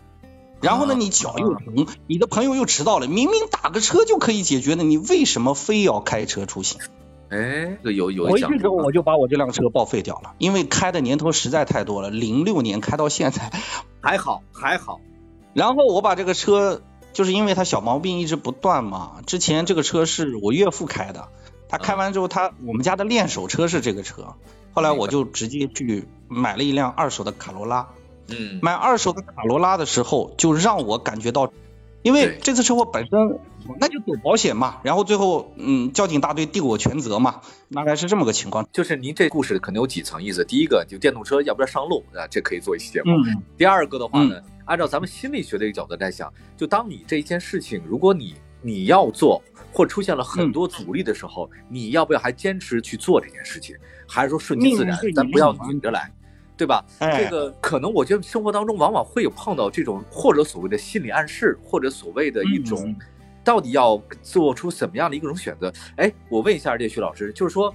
[0.61, 6.79] 然后呢，你脚又疼，你的朋友又迟到了，明明打个车就可以解决的，你为什么非要开车出行？
[7.29, 13.51] 哎，有有回去之后我就把我这辆车报废掉了，因为开的年头实在太多了，零六年开到现在，
[14.01, 14.99] 还好还好。
[15.53, 16.81] 然后我把这个车，
[17.13, 19.21] 就是因为它小毛病一直不断嘛。
[19.25, 21.29] 之前这个车是我岳父开的，
[21.67, 24.35] 他开完之后，他我们家的练手车是这个车。
[24.71, 27.87] 后来我就直接去买了一辆二手的卡罗拉。
[28.27, 28.59] 嗯。
[28.61, 31.51] 买二手的卡罗拉的时候，就让我感觉到，
[32.03, 33.39] 因为这次车祸本身，
[33.79, 34.77] 那就走保险嘛。
[34.83, 37.41] 然后最后，嗯，交警大队定我全责嘛，
[37.73, 38.67] 大概是这么个情况。
[38.71, 40.45] 就是您这故事可能有几层意思。
[40.45, 42.27] 第一个，就电动车要不要上路啊？
[42.27, 43.11] 这可以做一期节目。
[43.11, 43.41] 嗯。
[43.57, 44.39] 第二个的话呢？
[44.69, 49.41] 按照咱们心理学的一个角度来想，就当你这一件事情，如果你你要做，
[49.73, 53.75] 或出现了很多阻力的时候，你要不要还坚持去做这件事情，
[54.07, 56.13] 还是说顺其自然，咱不要拧着来，
[56.55, 56.85] 对吧？
[56.99, 62.95] 这个可能我觉得生活当中往往会有碰到这种或者所谓的心理暗示，或者所谓的一种，
[63.43, 65.73] 到底要做出什么样的一种选择？
[65.95, 67.73] 哎，我问一下这徐老师，就是说。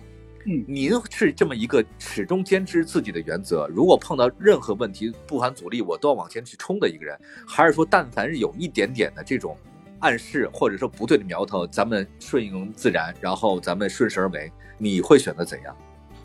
[0.67, 9.57] 您是这么一个始终坚持自己的原则，如果碰到任何问题，不含阻力，我都要往前去冲的一个人，还是说，但凡是有一点点的这种
[10.01, 15.75] 暗示，或者说不对的苗头，咱们顺应自然，然后咱们顺势而为，你会选择怎样？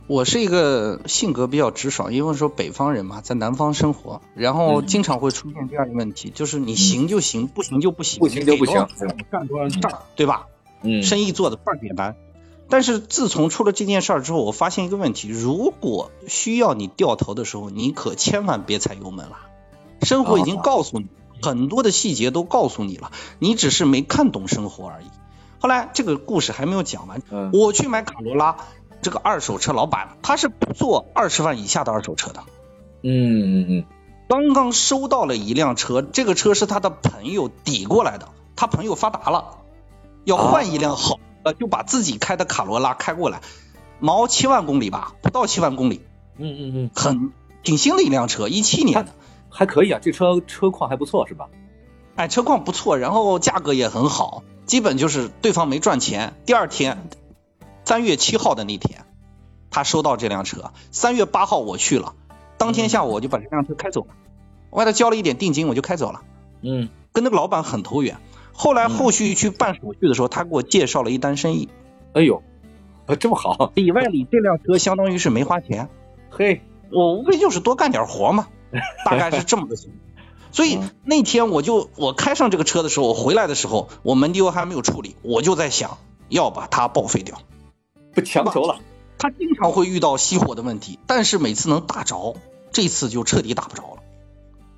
[0.08, 8.86] 我是一个性格比较直爽，因为说北方人嘛，在南方生活，然后经常会出现这样一个问题，就是你行就行，不行就不行，不行就不行，
[9.29, 10.47] 干多少事儿，对吧？
[10.82, 12.15] 嗯，生意做的倍儿简单。
[12.69, 19.38] 但是自从出了这件事儿之后，我发现一个问题：如果需要你掉头的时候，你可千万别踩油门了。
[20.03, 21.08] 生活已经告诉你
[21.41, 25.08] 很多的细节都告诉你了，你只是没看懂生活而已。
[25.60, 28.55] 后来这个故事还没有讲完，我去买卡罗拉，
[29.01, 32.43] 这个二手车老板他是不做二十万以下的二手车的。
[33.01, 33.86] 嗯嗯嗯。
[34.29, 39.58] 刚刚收到了一辆车，这个车是他的朋友抵过来的，他朋友发达了，
[40.23, 41.19] 要换一辆好。
[41.43, 43.41] 呃，就把自己开的卡罗拉开过来，
[43.99, 46.02] 毛七万公里吧，不到七万公里，
[46.38, 47.32] 嗯嗯嗯，很
[47.63, 49.13] 挺新的一辆车，一七年的，
[49.49, 51.47] 还可以啊，这车车况还不错是吧？
[52.15, 56.34] 哎，车况不错，然后价格也很好，基本就是对方没赚钱。
[56.45, 57.08] 第二天，
[57.86, 59.06] 三月七号的那天，
[59.71, 62.15] 他收到这辆车，三月八号我去了，
[62.58, 64.08] 当天下午我就把这辆车开走了，
[64.69, 66.21] 我给他交了一点定金，我就开走了。
[66.62, 68.17] 嗯，跟那个老板很投缘。
[68.60, 71.69] 后来后续去办手续的时候，他给我介绍了一单生意。
[72.12, 72.43] 哎呦，
[73.06, 73.72] 啊这么好！
[73.74, 75.88] 里外里这辆车相当于是没花钱。
[76.30, 78.50] 嘿，我无非就是多干点活嘛，
[79.06, 80.00] 大概是这么个情况。
[80.52, 87.39] 所以那天我就我开上这个车的时候，我回来的时候，我门丢还没有处理，我就在想要把它报废掉。
[88.13, 88.80] 不强求了。
[89.17, 92.36] 他经常会遇到熄火的问题，但是每次能打着，
[92.74, 93.98] 这次就彻底打不着了。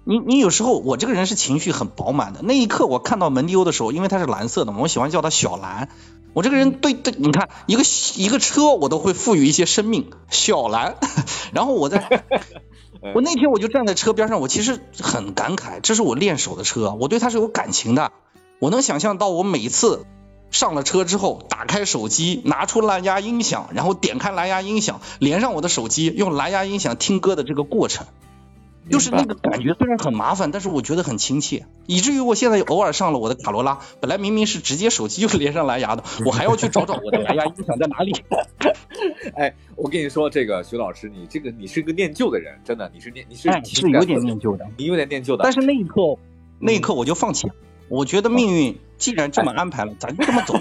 [0.04, 5.90] 你你有时候我这个人是情绪很饱满的，那一刻我看到门迪欧的时候，因为它是蓝色的嘛，我喜欢叫它小蓝。
[6.34, 7.84] 我这个人对对，你看一个
[8.16, 10.96] 一个车我都会赋予一些生命，小蓝。
[11.54, 12.24] 然后我在，
[13.14, 18.12] 我那天我就站在车边上，我其实很感慨，这是我练手的车，我对它是有感情的。
[18.60, 20.06] 我能想象到我每次
[20.52, 28.08] 上了车之后，打开手机，拿出蓝牙音响，然后点开蓝牙音响，连上我的手机，用蓝牙音响听歌的这个过程。
[28.90, 38.12] 就是那个感觉，虽然很麻烦，但是我觉得很亲切，以至于我现在偶尔上了我的卡罗拉，本来明明是直接手机就连上蓝牙的， 我还要去找找我的蓝牙音响在哪里。
[39.36, 45.44] 哎，我跟你说，这个徐老师，你这个你是个念旧的人，真的，你是念你是是有点念旧的，你有点念旧的。
[45.44, 46.18] 但是那一刻，
[46.60, 47.54] 那一刻我就放弃了，
[47.88, 50.56] 我觉得命运既然这么安排了， 咱就这么走。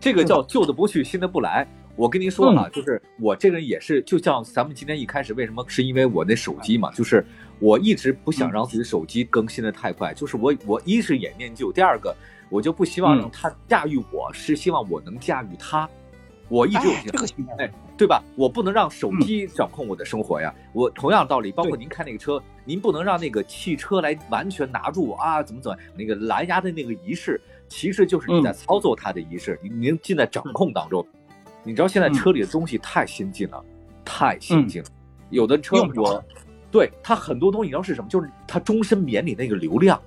[0.00, 1.66] 这个叫旧的不去，新的不来。
[1.94, 7.24] 我跟您说哈，就是我这个人也是，就像咱们今天一开始为什么是因为我那手机嘛，就是
[7.62, 12.12] 我一直不想让自己的手机更新的太快，就是我我一是也念旧，第二个
[12.50, 15.88] 我就不希望让它驾驭我，是希望我能驾驭它。
[16.48, 18.20] 我一直有这个心态，对吧？
[18.34, 20.52] 我不能让手机掌控我的生活呀。
[20.72, 25.78] 我同样道理，包括您开那个车，您不能让那个汽车来完全拿住啊，怎么怎么？
[25.96, 31.06] 那个蓝牙的那个仪式，其实就是你在操作它的仪式，您尽在掌控当中。
[31.62, 33.64] 你知道现在车里的东西太先进了，
[34.04, 34.88] 太先进了。
[35.30, 36.22] 有的车我，
[36.72, 38.08] 对它很多东西，你知道是什么？
[38.08, 40.00] 就是它终身免你那个流量。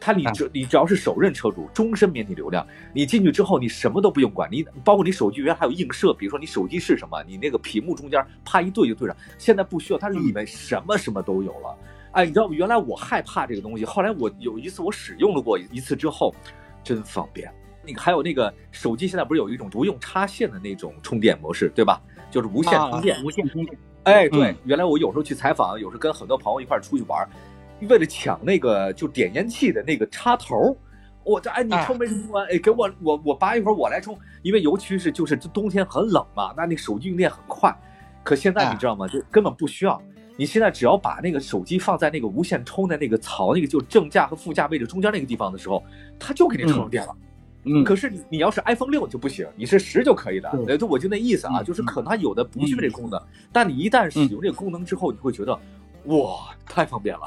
[0.00, 2.66] 它你只你只要是首任车主，终身免你流量。
[2.92, 9.16] 你进去之后，你什么都不用管，你包括你手机原来还有映射，比如说你手机是什么，你那个屏幕中间啪一对就对上。
[9.38, 11.78] 现在不需要，它里面什么什么都有了。
[12.12, 16.34] 哎，你知道原来我害怕这个东西，后来我有一次我使用了过一次之后，
[16.82, 17.50] 真方便。
[17.86, 22.00] 那个还有那个手机现在不是有一种不用插线的那种充电模式，对吧？
[22.30, 23.78] 就是无线充电，无线充电。
[24.04, 27.28] 哎，对，原来我有时候去采访，有时候跟很多朋友一块出去玩。
[27.88, 30.76] 为了抢那个就点烟器的那个插头，
[31.22, 32.46] 我这哎你充没充完？
[32.46, 37.74] 哎给我我我拔一会儿我来充，因为尤其是就是冬天很冷嘛，那那手机用电很快。
[38.22, 39.06] 可现在你知道吗？
[39.06, 40.00] 就根本不需要，
[40.36, 45.82] 你现在只要把那个手机放在那个无线充的那个槽，那个就正价和副驾位置中间那个地方的时候，
[46.18, 47.14] 它就给你充上电了。
[47.14, 47.20] 嗯，
[47.84, 50.50] 可是你你要是 iPhone 六就不行，你是十就可以的。
[50.66, 53.20] 对，就我就那意思啊，就是可能有的不具备这功能，
[53.52, 55.58] 但你一旦使用这个功能之后，你会觉得
[56.04, 57.22] 哇，太方便了。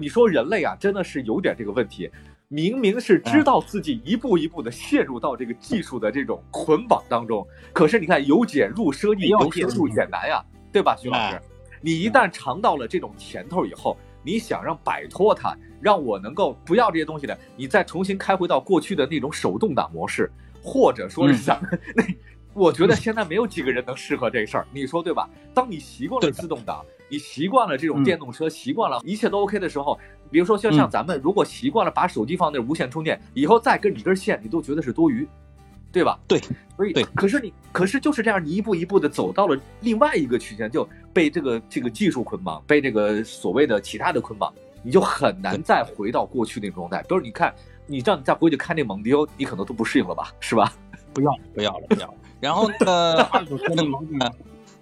[0.00, 2.10] 你说人类啊，真的是有点这个问题，
[2.48, 11.40] 明明是知道自己一步一步的陷入到这个技术的这种捆绑当中，可是你看由俭入奢易，由奢入俭难呀，对吧，徐老师？
[11.80, 20.30] 你一旦尝到了这种甜头以后，你想让摆脱它，让我能够不要这些东西的，你再重新开回到过去的那种手动挡模式，
[20.62, 21.60] 或者说是想
[21.96, 22.04] 那，
[22.54, 25.28] 我觉得现在没有几个人能适合这事儿，你说对吧？
[25.54, 26.84] 当你习惯了自动挡。
[27.12, 29.98] 你习惯了这种电动车，习惯了一切都 OK 的时候，
[30.30, 35.26] 比如说像像咱们如果习惯了把手机放那无线充电，以后再跟你根线，你都觉得是多余，
[35.90, 36.16] 对吧？
[36.28, 36.40] 对，
[36.76, 47.02] 所以对，可是你可是就是这样，你一步一步的走到了另外一个区间，就被这个这个技术捆绑，被这个所谓的其他的捆绑，你就很难再回到过去那种状态。
[47.08, 47.54] 比如你看，
[47.86, 50.72] 你这样再回去看那蒙迪欧，你可能都不适应了吧，是吧？
[51.12, 52.14] 不 要不要了不要了。
[52.40, 54.32] 然后那个 二手车那个老板，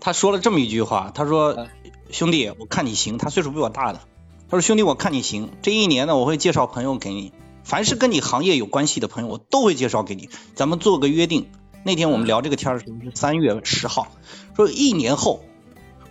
[0.00, 1.66] 他说了这么一句话，他说。
[2.10, 4.00] 兄弟，我看你行，他岁数比我大的。
[4.48, 7.34] 他说：“兄弟，我看你行，这一年呢，我会介绍朋友给你，
[7.64, 10.30] 凡是跟你行业有关系的朋友，我都会介绍给你。
[10.54, 11.50] 咱们做个约定，
[11.84, 14.08] 那天我们聊这个天的时候是三月十号，
[14.56, 15.44] 说一年后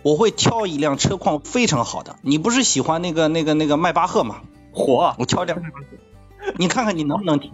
[0.02, 2.16] 我会挑一辆车况非常好的。
[2.22, 4.42] 你不是喜欢那个那个那个迈巴赫吗？
[4.72, 7.52] 火，我挑一辆迈巴赫，你看看你能不能停？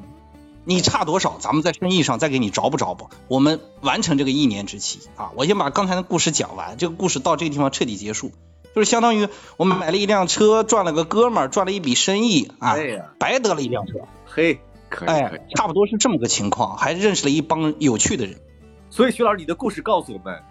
[0.66, 1.36] 你差多少？
[1.40, 3.10] 咱们在生意上再给你找补找补。
[3.28, 5.30] 我们完成这个一年之期啊！
[5.36, 8.32] 我先把刚才的故事讲完，这个故事到这个地方彻底结束。
[8.74, 12.76] 就是相当于我们买了一辆车，赚了个哥们儿，赚了一笔生意啊，
[13.18, 14.00] 白得了一辆车。
[14.24, 18.40] 嘿，可以，哎，差不多是这么个情况，还认识了一帮有趣的人。
[18.88, 20.42] 所以徐老师，你的故事告诉我们，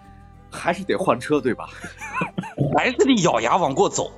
[0.54, 1.68] 还是得换车，对吧？
[2.78, 4.12] 还是得咬牙往过走。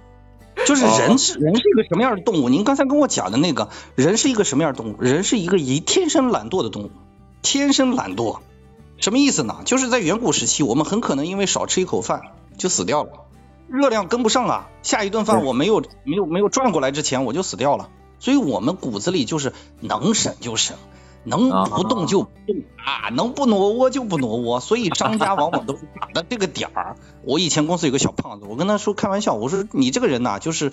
[0.67, 2.49] 就是人是人是一个什么样的动物？
[2.49, 4.97] 您刚才跟我讲的那个人是一个什么样的动物？
[5.01, 6.91] 人是一个以天生懒惰的动物，
[7.43, 8.39] 天生懒惰，
[8.99, 9.59] 什么意思呢？
[9.67, 12.23] 就是在远古时期，我们很可能因为少吃一口饭
[12.57, 13.27] 就死掉了，
[13.69, 20.79] 热量跟不上啊，下一顿饭我没有没有没有转过来之前我就死掉了，所以我们骨子里就是能省就省。
[21.27, 26.97] 能不动就不动啊，能不挪窝就不挪窝，所以商家往往都是打的这个点儿。
[27.25, 30.73] 我以前公司有个小胖子，我跟他说开玩笑，我说你这个人呐，就是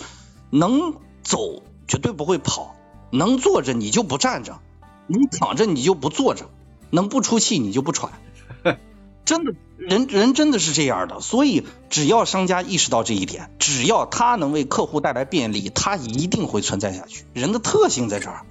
[0.51, 2.75] 能走绝对不会跑，
[3.11, 4.59] 能坐着你就不站着，
[5.07, 6.45] 能躺着你就不坐着，
[6.91, 8.11] 能不出气你就不喘。
[9.25, 17.25] 真的，人人真的是这样的，所以只要商家意识到这一点，只要他能为客户带来便利，他一定会存在下去。
[17.33, 18.45] 人的特性在这儿，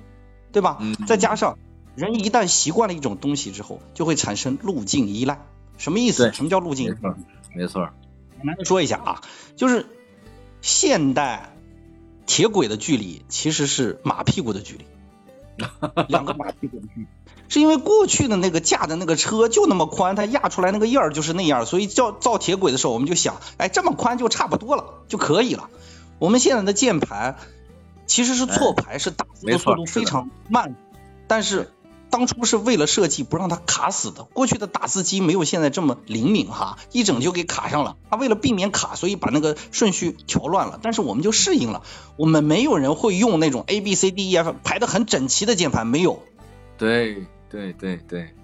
[0.51, 0.79] 对吧？
[1.07, 1.59] 再加上。
[1.95, 5.45] 人一旦习惯了一种东西之后，就会产生路径依赖。
[5.79, 6.33] 什么意思？
[6.33, 6.91] 什么叫路径？
[6.91, 7.17] 没错，
[7.55, 7.91] 没错。
[8.37, 9.23] 简单的说一下啊，
[9.57, 9.87] 就是
[10.61, 11.57] 现代
[12.27, 14.87] 铁轨的距离其实是马屁股的距离，
[16.09, 17.07] 两个马屁股的距离，
[17.49, 25.69] 是因为过去的那个架的那个车就那么宽，它压出来那个印儿就是那样，所以叫造铁轨的时候，我们就想，哎，这么宽就差不多了，就可以了。
[26.19, 27.37] 我们现在的键盘
[28.07, 30.75] 其实是错排，是打字的速度非常慢，
[31.27, 31.71] 但是。
[32.13, 37.97] 当初是为了设计不让它卡死的，过去的打字机没有现在这么灵敏哈，一整就给卡上了。
[38.11, 40.79] 他为了避免卡，所以把那个顺序调乱了。
[40.83, 41.83] 但是我们就适应了，
[42.19, 46.23] 我们没有人会用那种 A B C D E F 排的很整齐的键盘，没有。
[46.77, 48.35] 对对对对。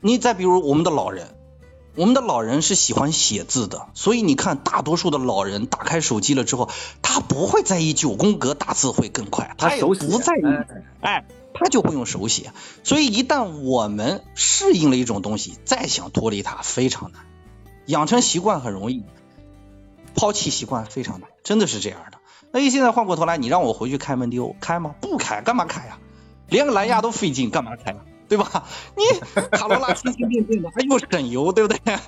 [0.00, 1.34] 你再比如我们的老人，
[1.94, 6.70] 我们的老人是喜欢写字的，所以你看，大多数的老人打开手机了之后，
[7.02, 10.42] 他不会在意九宫格打字会更快，他也不在意，
[11.02, 12.52] 哎，他就会用手写。
[12.84, 17.22] 所以一旦我们适应了一种东西，再想脱离它非常难。
[17.86, 19.04] 养成习惯很容易，
[20.14, 22.18] 抛弃习惯非常难，真的是这样的。
[22.50, 24.94] 那你现在换过头来，你让我回去开门丢开吗？
[25.00, 25.98] 不开，干嘛开呀？
[26.48, 27.96] 连个蓝牙都费劲，干嘛开？
[28.28, 28.64] 对吧？
[28.96, 29.02] 你
[29.52, 31.98] 卡罗拉轻轻便便的，还又省油，对不对？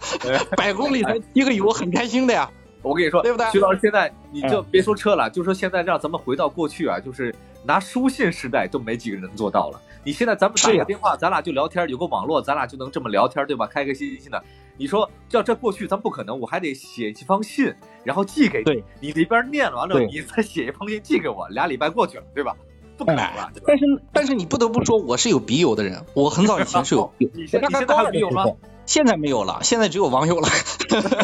[0.56, 2.50] 百公里才一个油，很开心的呀。
[2.82, 3.50] 我跟你说，对不对？
[3.50, 7.34] 徐老师，现在你就别说车了，就说现在让咱们回到过去啊，就是
[7.64, 9.80] 拿书信时代都没几个人能做到了。
[10.04, 13.66] 你现在咱们打个电话，咱俩就聊天，有个网络，咱俩就能这么聊天，对吧？
[13.66, 14.42] 开开心心的。
[14.76, 22.54] 你说叫这过去，咱不可能，我还得写一封信，然后寄给你，你这边念完了，你再写一封信寄给我，俩礼拜过去了，对吧？
[22.96, 26.04] 不可能了，但是但是你不得不说，我是有笔友的人。
[26.14, 28.44] 我很早以前是有， 你现在还有笔友吗？
[28.86, 30.48] 现在没有了，现在只有网友了。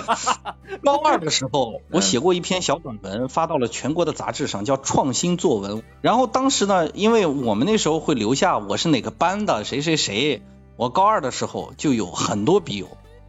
[0.83, 5.83] 高二的时候，我写过一篇小短文，发到了全国的杂志上，叫创新作文。
[6.01, 10.43] 然后当时呢，因为我们那时候会留下我是哪个班的谁谁谁，
[10.77, 12.89] 我高二的时候就有很多笔友。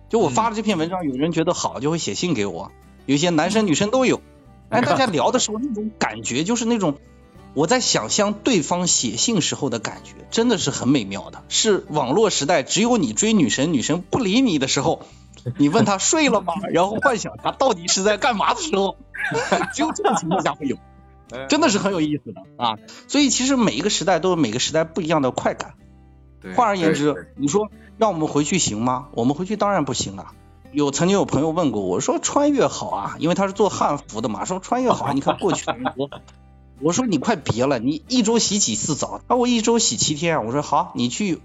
[0.09, 2.71] 就我发了这篇文章，有人觉得好，就会写信给我。
[3.05, 4.21] 有些男生女生都有。
[4.69, 6.95] 哎，大家聊的时候那种感觉，就是那种。
[7.53, 11.43] 我在想象对方写信时候的感觉，真的是很美妙的。
[11.49, 15.01] 是网络时代，只有你追女神，女神不理你的时候，
[15.57, 16.53] 你问她睡了吗？
[16.71, 18.95] 然后幻想她到底是在干嘛的时候，
[19.75, 20.77] 只有这种情况下会有，
[21.49, 22.75] 真的是很有意思的啊。
[23.07, 25.73] 所以其实每一个时代都有每个时代不一样的快感。
[26.55, 29.09] 换而言之，你说让我们回去行吗？
[29.11, 30.33] 我们回去当然不行啊。
[30.71, 36.09] 有曾经有朋友问过我说穿越好啊，因为他是做汉服的嘛，说穿越好，你看过去的人多。
[36.81, 39.21] 我说你快别了，你一周洗几次澡？
[39.27, 40.45] 啊，我一周洗七天。
[40.45, 41.39] 我说好，你去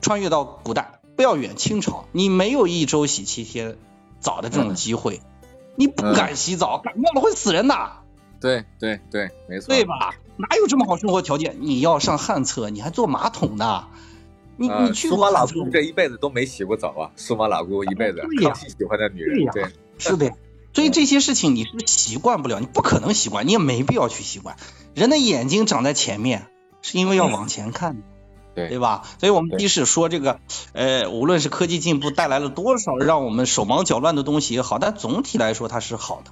[0.00, 3.76] 穿越到古代，不要远，清朝，你没有一周洗七天
[4.20, 5.20] 澡的这种机会，
[5.76, 7.74] 你不敢洗澡，感冒了会死人的。
[8.40, 10.14] 对对对，没错，对吧？
[10.36, 11.58] 哪有这么好生活条件？
[11.60, 13.86] 你要上旱厕，你还坐马桶呢？
[14.56, 17.10] 你你去苏马老姑这一辈子都没洗过澡啊！
[17.16, 19.64] 苏马老姑一辈子康熙喜欢的女人，对，
[19.98, 20.30] 是的。
[20.72, 24.56] 所以这些事情你是习惯不了，你不可能习惯，你也没必要去习惯。
[24.94, 26.46] 人的眼睛长在前面，
[26.82, 28.02] 是因为要往前看，
[28.54, 29.02] 对对吧？
[29.18, 30.38] 所以我们即使说这个，
[30.72, 36.30] 呃，无论是科技进步带来了多少让我们手忙脚乱的东西也好，但总体来说它是好的。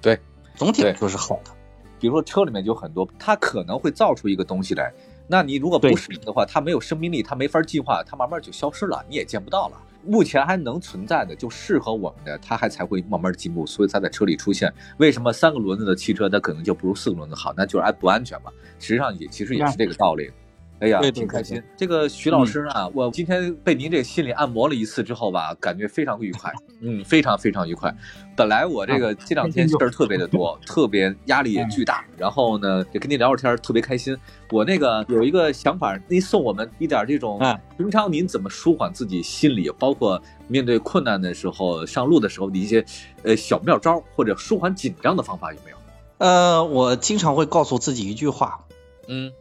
[0.00, 0.20] 对，
[0.56, 1.52] 总体来说是好的。
[1.98, 4.92] 比如说车里面就很多，它可能会造出一个东西来，
[5.28, 9.80] 那你如果不使用的话，它没有生命力，它没法进化，它慢慢就消失了，你也见不到了。
[10.06, 14.72] 目前还能存在的，就适合我们的，它还才会慢慢进步，所以它在车里出现。
[14.98, 17.52] 为什么三个轮子的汽车它可能就不如四个轮子好？
[17.56, 18.50] 那就是安不安全嘛。
[18.78, 20.30] 实际上也其实也是这个道理。
[20.78, 21.62] 哎呀，挺开心。
[21.74, 26.52] 这个徐老师啊，我今天被您这心理按摩了一次之后吧，感觉非常愉快。
[26.80, 27.94] 嗯，非常非常愉快。
[28.36, 32.04] 本来我这个这两天事儿特别的多， 特别压力也巨大。
[32.18, 34.14] 然后呢，也跟您聊会天，特别开心。
[34.50, 37.40] 我那个有一个想法，您送我们一点这种，
[37.78, 42.84] 平常您怎么舒缓自己心理，包括面对困难的时候、上路的时候的一些
[43.22, 45.76] 呃小妙招，或者舒缓紧张的方法有没有？
[46.18, 48.66] 呃，我经常会告诉自己一句话，
[49.08, 49.32] 嗯，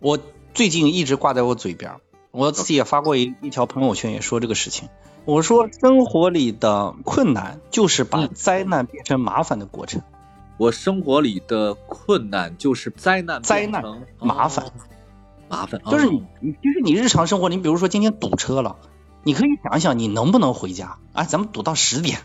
[0.00, 0.18] 我。
[0.54, 1.96] 最近一直挂在我嘴边，
[2.30, 4.88] 我自己也发过一一条朋友圈，也说这个事情。
[5.24, 10.02] 我说，生活里的困难就是把灾难变成麻烦的过程。
[10.58, 13.82] 我生活里的困难就是灾难，灾难
[14.18, 14.66] 麻烦，
[15.48, 16.22] 麻烦就是你，
[16.52, 18.76] 就是你日常生活，你比如说今天堵车了，
[19.22, 20.98] 你可以想想你能不能回家？
[21.14, 22.18] 哎，咱们堵到十点，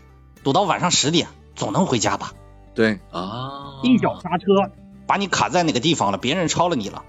[0.44, 2.32] 堵到晚上十点，总能回家吧？
[2.74, 4.70] 对啊，一脚刹车
[5.06, 6.18] 把你卡在哪个地方了？
[6.18, 7.04] 别人超了你了。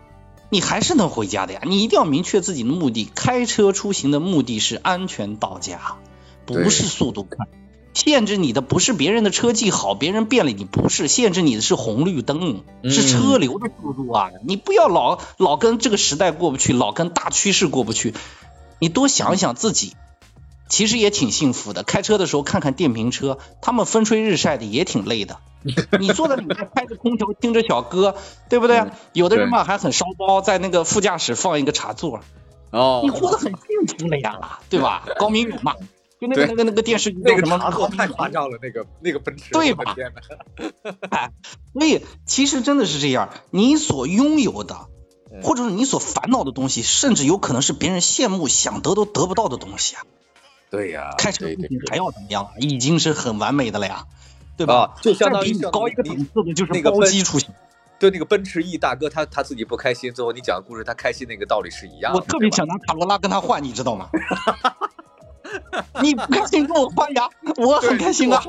[0.50, 3.10] 你还是能回家的呀，你一定要明确自己的目的。
[3.14, 5.98] 开车出行的目的是安全到家，
[6.46, 7.48] 不是速度快。
[7.94, 14.30] 限制你的不是别人的车技好，别人变了你不是，限制你的是红绿灯，是车流的速度啊！
[14.46, 18.14] 你不要老老跟这个时代过不去，老跟大趋势过不去。
[18.80, 19.96] 你多想想自己，
[20.70, 21.84] 其实也挺幸福的。
[21.84, 25.40] 开车的时候看看电瓶车，他们风吹日晒的也挺累的。
[26.00, 28.16] 你坐在里面开着空调听着小歌，
[28.50, 28.86] 对不对？
[29.12, 32.22] 有的人嘛还很烧包，在那个副驾驶放一个茶座，
[32.72, 35.06] 哦，你活得很幸福了呀，对吧？
[35.18, 35.76] 高明勇嘛，
[36.22, 37.58] 就那个那个那个电视剧叫什么？
[37.90, 39.96] 太夸张了，那个那个奔驰，对吧？
[41.12, 41.32] 哎，
[41.74, 44.88] 所以其实真的是这样，你所拥有的，
[45.44, 50.04] 或者是你所烦恼的东西，甚至有可能是别人羡慕想得都得不到的东西啊。
[50.70, 52.52] 对呀，开车出行还要怎么样啊？
[52.60, 54.06] 已经是很完美的了呀。
[54.58, 54.94] 对吧？
[55.02, 57.50] 就相当于高一个档次的，就是那个包机出行。
[57.98, 62.20] 对那个奔驰 E 大哥，他他自己不开心，最后你讲的故事，他开心那个道理是一样的。
[62.20, 64.10] 我特别想拿卡罗拉跟他换，你知道吗？
[66.04, 67.30] 你不开心跟我换呀？
[67.56, 68.42] 我很开心啊。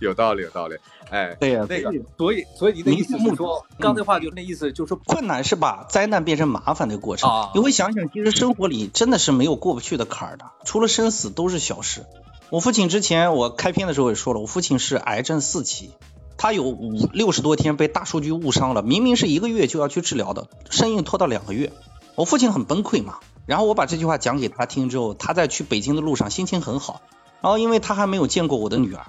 [0.00, 0.76] 有道理，有道理。
[1.10, 7.28] 哎，对呀，那个，所以，所以你的意思是说，刚才话就那意思，就是说，困难是把灾难变成麻烦的过程。
[7.54, 12.06] 你会想想，其实生活里真的是没有过不去的坎儿的，除了生死都是小事。
[12.50, 15.90] 我父亲之前我开篇的时候也说了，我父亲是癌症四期，
[16.36, 21.72] 他有五六十多天被大数据误伤了，明明是一个月就要去治疗的，生硬拖到两个月，
[22.14, 23.18] 我父亲很崩溃嘛。
[23.46, 27.00] 然后我把这句话讲给他听之后，他在去北京的路上心情很好。
[27.40, 29.04] 然后因为他还没有见过我的女儿。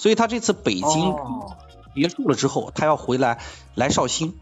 [0.00, 1.14] 所以他这次北京
[1.94, 3.38] 结束了之后，他要回来
[3.74, 4.38] 来绍兴，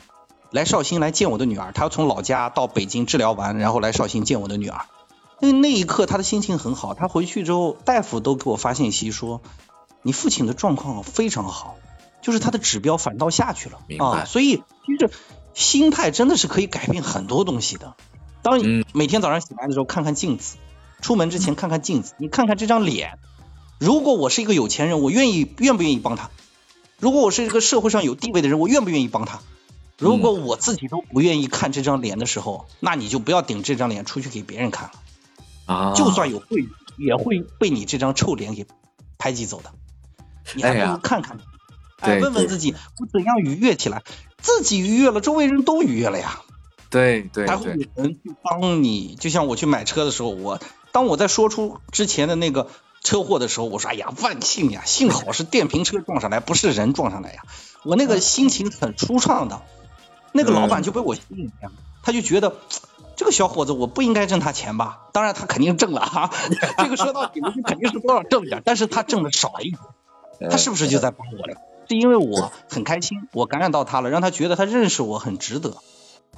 [0.52, 1.72] 来绍兴来见我的女儿。
[1.72, 4.82] 他要从老家到北京治疗完，然后来绍兴见我的女儿。
[5.40, 6.94] 那那一刻他的心情很好。
[6.94, 9.42] 他回去之后，大夫都给我发信息说，
[10.02, 11.74] 你父亲的状况非常好，
[12.22, 14.24] 就是他的指标反倒下去了啊。
[14.26, 15.10] 所以其实
[15.54, 17.96] 心态真的是可以改变很多东西的。
[18.42, 20.58] 当你每天早上醒来的时候，看看镜子；
[21.00, 23.18] 出门之前看看镜子，你看看这张脸。
[23.78, 26.30] 如果我是一个有钱人，我愿意愿不愿意帮他？
[26.98, 29.40] 如果我是一个社会上有地位的人，我愿不愿意帮他？
[29.98, 34.92] 如果我自己都不愿意看这张脸的时候，那你就不要顶这张脸出去给别人看了
[35.66, 35.94] 啊！
[35.94, 38.66] 就算有贵人，也会被你这张臭脸给
[39.16, 39.70] 排挤走的。
[40.54, 41.38] 你还不如看看，
[42.00, 44.02] 哎，问问自己，我怎样愉悦起来？
[44.40, 46.40] 自己愉悦了，周围人都愉悦了呀。
[46.90, 49.14] 对对，还会有人去帮你。
[49.14, 50.60] 就像我去买车的时候，我
[50.90, 52.68] 当我在说出之前的那个。
[53.08, 57.40] 车祸的时候，我说：“哎呀，万幸呀，幸好是电瓶车撞上来，不是人撞上来呀。”
[57.82, 59.62] 我那个心情很舒畅的。
[60.32, 62.54] 那个老板就被我吸引了，他就觉得
[63.16, 65.08] 这个小伙子我不应该挣他钱吧？
[65.14, 66.30] 当然他肯定挣了 哈，
[66.76, 69.70] 这个说到底肯定是多少挣点，但是他挣的少一
[70.38, 71.56] 点，他是不是就在帮我了？
[71.88, 75.78] 是因为我很开心，我感染到他了，让他觉得他认识我很值得。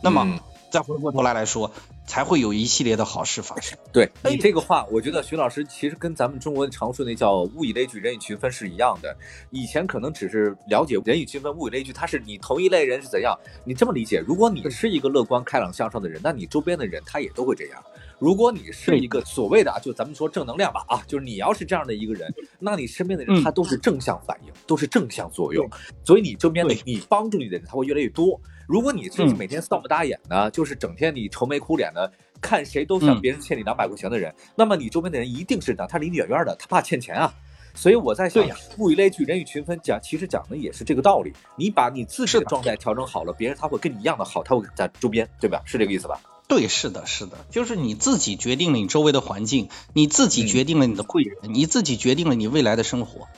[0.03, 0.39] 那么。
[0.71, 1.71] 再回过头来来说，
[2.07, 3.77] 才会有一系列的好事发生。
[3.93, 9.17] 对你这个话，我觉得徐老师其实跟咱们中国常说那叫物以类聚，人以群分是一样的。
[9.51, 13.37] 以前可能只是了解人以群分，物以类聚，他是你同一类人是怎样。
[13.65, 17.83] 你这么理解，如果你是一个乐观开朗向上的人，那你周边的人他也都会这样。
[18.21, 25.67] 如果你是一个所谓的啊，就咱们说正能量吧啊，就是你要是这样的一个人，那你身边的人他都是正向反应，都是正向作用，
[26.05, 28.39] 所以你周边的你帮助你的人他会越来越多。
[28.69, 32.13] 如果你是每天丧不打眼的，就是整天你愁眉苦脸的，
[32.43, 37.33] 看谁都像别人欠你两百块钱的人，那么你周边的人一定是呢，他离你远远的，他怕欠钱啊。
[37.73, 38.45] 所以我在想，
[38.79, 41.33] 物以类聚，人以群分，讲其实讲的也是这个道理。
[41.57, 45.63] 你把你自己的状态调整好了，别人他会跟你一样的好，他会在周边，对吧？
[45.65, 46.21] 是这个意思吧？
[46.51, 53.29] 对，是的，是的，就是你自己决定了你周围的环境，你自己决定了你的贵人，你自己决定了你未来的生活。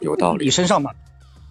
[0.00, 0.46] 有道理。
[0.46, 0.90] 你身上嘛。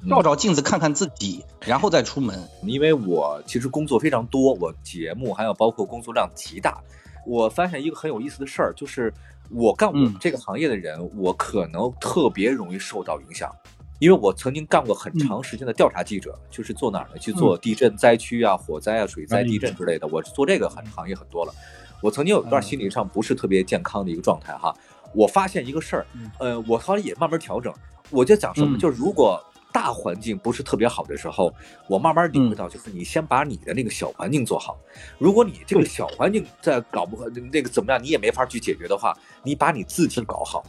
[0.10, 2.50] 照照镜子，看看自己，然后再出门。
[2.64, 6.82] 因为我其实工作非常多，我节目还有包括工作量极大。
[7.28, 9.14] 我发现一个很有意思的事儿，就是
[9.52, 13.56] 我干我们这个行业的人，我可能特别容易受到影响。
[14.02, 17.20] 因为我曾经干过很长时间的调查记者，就是做哪儿呢？
[17.20, 20.08] 去做地震灾区啊、火灾啊、水灾、地震之类的。
[20.08, 21.54] 我做这个很行业很多了。
[22.02, 24.76] 我曾经有一段心理上不是特别健康的一个状态哈。
[25.14, 26.08] 我发现一个事儿，
[26.40, 27.72] 呃，我好像也慢慢调整。
[28.10, 29.40] 我就讲什么，就是如果。
[29.74, 31.50] 大环境不是特别好的时候，
[31.88, 34.78] 我慢慢领会到，就是你先把你的那个小环境做好。
[35.18, 37.24] 如果你这个小环境在搞不好，
[37.54, 40.62] 那个怎么样，你也没法去解决的话，你把你自己搞好。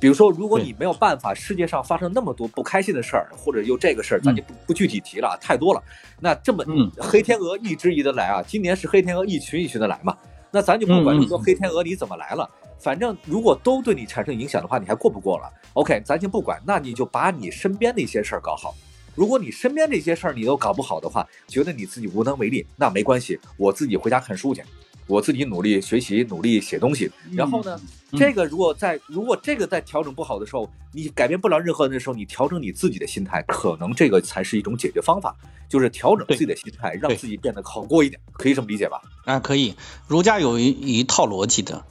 [0.00, 5.82] 比如说，如果你没有办法，世界上发生那么多不开心的事儿，或者又这个事儿，咱就不不具体提了，太多了。
[6.18, 6.64] 那这么
[6.98, 10.16] 黑天鹅一只一的来啊，今年是黑天鹅一群一群的来嘛，
[10.50, 12.48] 那咱就不管这么多黑天鹅你怎么来了。
[12.78, 18.74] 反正如果都对你产生影响的话，你还过不过了？OK，咱先不管，那你就把你身边的一些事儿搞好。
[19.14, 24.62] 如果你身边这些事儿你都搞不好的话，觉得你自己无能为力，那没关系，我自己回家看书去，
[25.06, 27.10] 我自己努力学习，努力写东西。
[27.32, 27.80] 然后呢，
[28.16, 35.34] 这个如果在如果这个在调整不好的时候，你改变不了任何人的时候，你调整你自己的心态，可能这个才是一种解决方法，
[35.68, 39.00] 就是调整自己的心态，让自己变得好过一点，可以这么理解吧？
[39.24, 39.74] 啊，可以。
[40.06, 41.84] 儒家有一一套逻辑的。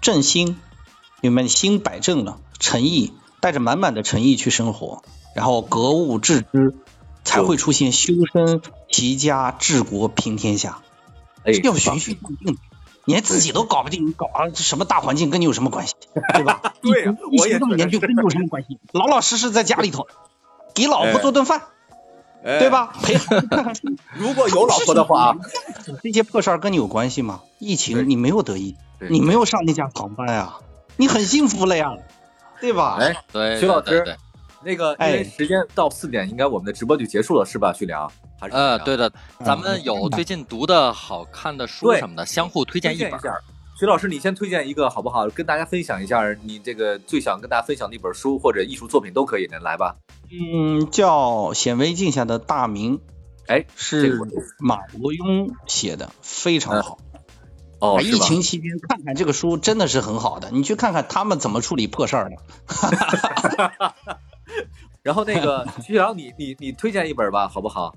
[0.00, 0.58] 正心，
[1.22, 5.02] 你们心摆正了，诚意带着满满的诚意去生活，
[5.34, 6.74] 然后格物致知，
[7.24, 8.60] 才会出现修身
[8.90, 10.82] 齐家治国平天下。
[11.44, 12.58] 哎，要循序渐进，
[13.04, 15.94] 连自己都搞不定，你搞啊什么大环境跟你有什么关系？
[16.34, 16.74] 对吧？
[16.82, 17.06] 对，
[17.38, 18.78] 我也这么研究跟你有什么关系？
[18.92, 20.06] 老老实实在家里头
[20.74, 21.62] 给老婆做顿饭，
[22.42, 22.92] 对吧？
[23.02, 23.82] 陪孩子看看书。
[24.14, 25.36] 如果有老婆的话，
[26.02, 27.42] 这些破事儿跟你有关系吗？
[27.58, 28.76] 疫情你没有得意。
[29.10, 30.54] 你没有上那架航班呀，
[30.96, 31.92] 你很幸福了呀，
[32.60, 32.96] 对吧？
[32.98, 34.16] 哎，对，徐老师，
[34.62, 37.70] 那个因为时间到四点，应该我们的直播就结束了，是吧？
[37.76, 38.10] 徐良，
[38.44, 38.56] 还是？
[38.56, 39.10] 呃，对的，
[39.44, 43.12] 咱们有最近读的好看的书什么的，相互推荐一本。
[43.76, 45.28] 徐老师，你先推荐一个好不好？
[45.30, 49.96] 跟大家分享一下你这个最想跟大家分享的一本书或者艺术作品都可以的，来吧。
[50.30, 52.98] 嗯，叫《显微镜下的大明》，
[53.48, 54.16] 哎，是
[54.58, 56.98] 马伯庸写的，非常好。
[57.80, 62.36] 哦，疫情期间看看这个书真的是很好的，你去看看他们怎么处理破事儿的。
[65.02, 67.92] 然后那个徐阳，你你你推荐一本吧，好不好？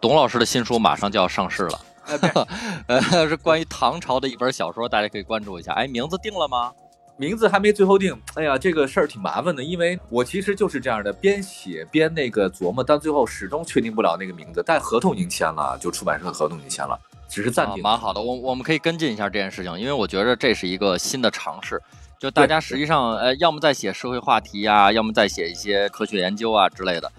[0.00, 1.80] 董老师的新书马上就要上市了，
[2.86, 5.72] 呃，是关于唐朝的一本小说，大家可以关注一下。
[5.72, 6.72] 哎，名字定了吗？
[7.16, 8.16] 名字还没最后定。
[8.34, 14.62] 哎呀，这个事儿挺麻烦的，因为我其实就是这样的，边写边那个琢磨，但最后始终确定不了那个名字。
[14.64, 16.96] 但合同已经签了，就出版社合同已经签了，
[17.28, 17.82] 只是暂停。
[17.82, 21.82] 蛮好的，我我们可以跟进一下这件事情，因为我觉得这是一个新的尝试。
[22.20, 27.10] 就大家实际上，呃，要么在写社会话题呀，要么在写一些科学研究啊之类的。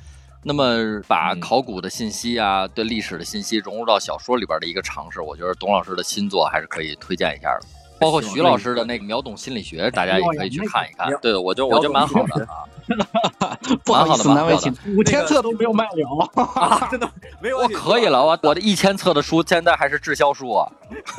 [0.41, 7.67] 那么把考古的信息啊，对历史的信息融入到小说里边的一个尝试，我觉得董老师的新作还是可以推荐一下的。
[7.99, 11.09] 包括徐老师的那个秒懂心理学，大家也可以去看一看。
[11.21, 12.63] 对，我觉得我觉得蛮好的啊。
[13.85, 16.87] 蛮好意思，难为情，五千册都没有卖了 啊！
[16.89, 17.07] 真的
[17.41, 17.59] 没有？
[17.59, 20.71] 我可以了，我我的一千册的书现在还是滞销书啊。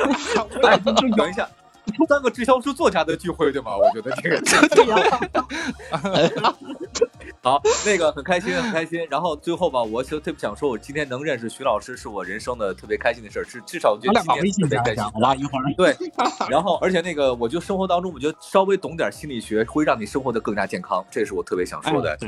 [0.65, 1.47] 哎，等一下。
[2.09, 3.77] 三个畅销书作家的聚会对吗？
[3.77, 4.41] 我觉得这个
[7.43, 9.07] 好，那个很开心，很开心。
[9.11, 15.03] 然后最后吧，我就特别想说，我今天能认识徐老师是我人生的特别开心的事儿，是至少我觉得今天特别开心。
[15.05, 15.97] 好吧，一会儿对。
[16.49, 22.19] 然后，而且那个，我觉得生活当中，我觉得稍微懂点心理学，会让你生活的更加健康，这是我特别想说的。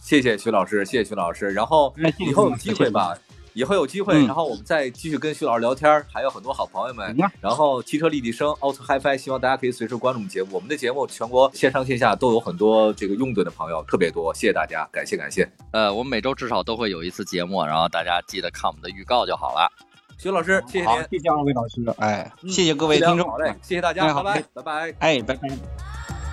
[0.00, 1.50] 谢谢徐老师，谢谢徐老师。
[1.50, 3.16] 然后以后有机会吧。
[3.56, 7.16] 以后有机会，然后我们再继续跟徐老师聊天还有很多好朋友们。
[7.40, 10.50] 然后汽车立体声，Auto HiFi，希望大家可以随时关注我们节目。
[10.52, 14.30] 我们的节目全国线上线下都有很多这个拥趸的朋友，特别多。
[14.34, 15.50] 谢谢大家，感谢感谢。
[15.70, 19.72] 呃，我们每周至少都会有一次节目，然后大家记得看我们的预告就好了。
[20.18, 21.82] 徐老师，谢谢您，谢谢二位老师。
[21.96, 26.25] 哎，谢谢各位听众，好嘞，谢谢大家，拜拜，拜拜，哎，拜拜。